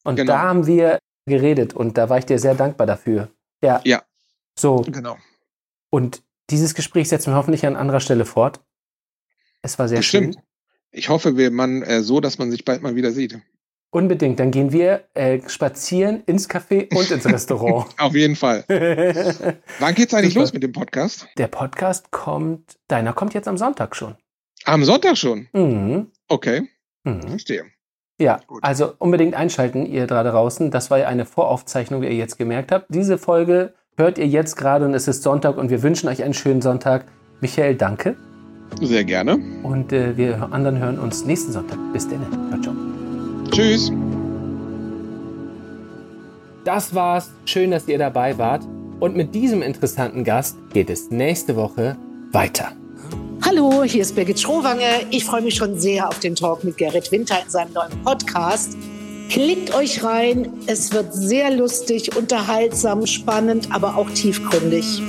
[0.05, 0.33] Und genau.
[0.33, 3.31] da haben wir geredet und da war ich dir sehr dankbar dafür.
[3.63, 3.81] Ja.
[3.85, 4.03] Ja.
[4.59, 4.77] So.
[4.83, 5.17] Genau.
[5.91, 8.61] Und dieses Gespräch setzen wir hoffentlich an anderer Stelle fort.
[9.63, 10.35] Es war sehr Bestimmt.
[10.35, 10.43] schön.
[10.93, 13.39] Ich hoffe, wir man äh, so, dass man sich bald mal wieder sieht.
[13.93, 14.39] Unbedingt.
[14.39, 17.87] Dann gehen wir äh, spazieren ins Café und ins Restaurant.
[17.99, 18.65] Auf jeden Fall.
[19.79, 20.43] Wann geht's eigentlich Super.
[20.45, 21.27] los mit dem Podcast?
[21.39, 24.17] Der Podcast kommt, deiner kommt jetzt am Sonntag schon.
[24.65, 25.49] Am Sonntag schon?
[25.53, 26.11] Mhm.
[26.29, 26.69] Okay.
[27.05, 27.23] Mhm.
[27.23, 27.65] Verstehe.
[28.21, 28.63] Ja, Gut.
[28.63, 30.71] also unbedingt einschalten, ihr da draußen.
[30.71, 32.87] Das war ja eine Voraufzeichnung, wie ihr jetzt gemerkt habt.
[32.91, 36.35] Diese Folge hört ihr jetzt gerade und es ist Sonntag und wir wünschen euch einen
[36.35, 37.07] schönen Sonntag.
[37.41, 38.17] Michael, danke.
[38.83, 39.39] Sehr gerne.
[39.63, 41.79] Und äh, wir anderen hören uns nächsten Sonntag.
[41.95, 42.27] Bis dann.
[42.51, 42.75] Ciao, ciao.
[43.51, 43.91] Tschüss.
[46.65, 47.31] Das war's.
[47.47, 48.63] Schön, dass ihr dabei wart.
[49.01, 51.97] Und mit diesem interessanten Gast geht es nächste Woche
[52.33, 52.73] weiter.
[53.43, 55.07] Hallo, hier ist Birgit Schrowange.
[55.11, 58.77] Ich freue mich schon sehr auf den Talk mit Gerrit Winter in seinem neuen Podcast.
[59.31, 60.53] Klickt euch rein.
[60.67, 65.03] Es wird sehr lustig, unterhaltsam, spannend, aber auch tiefgründig.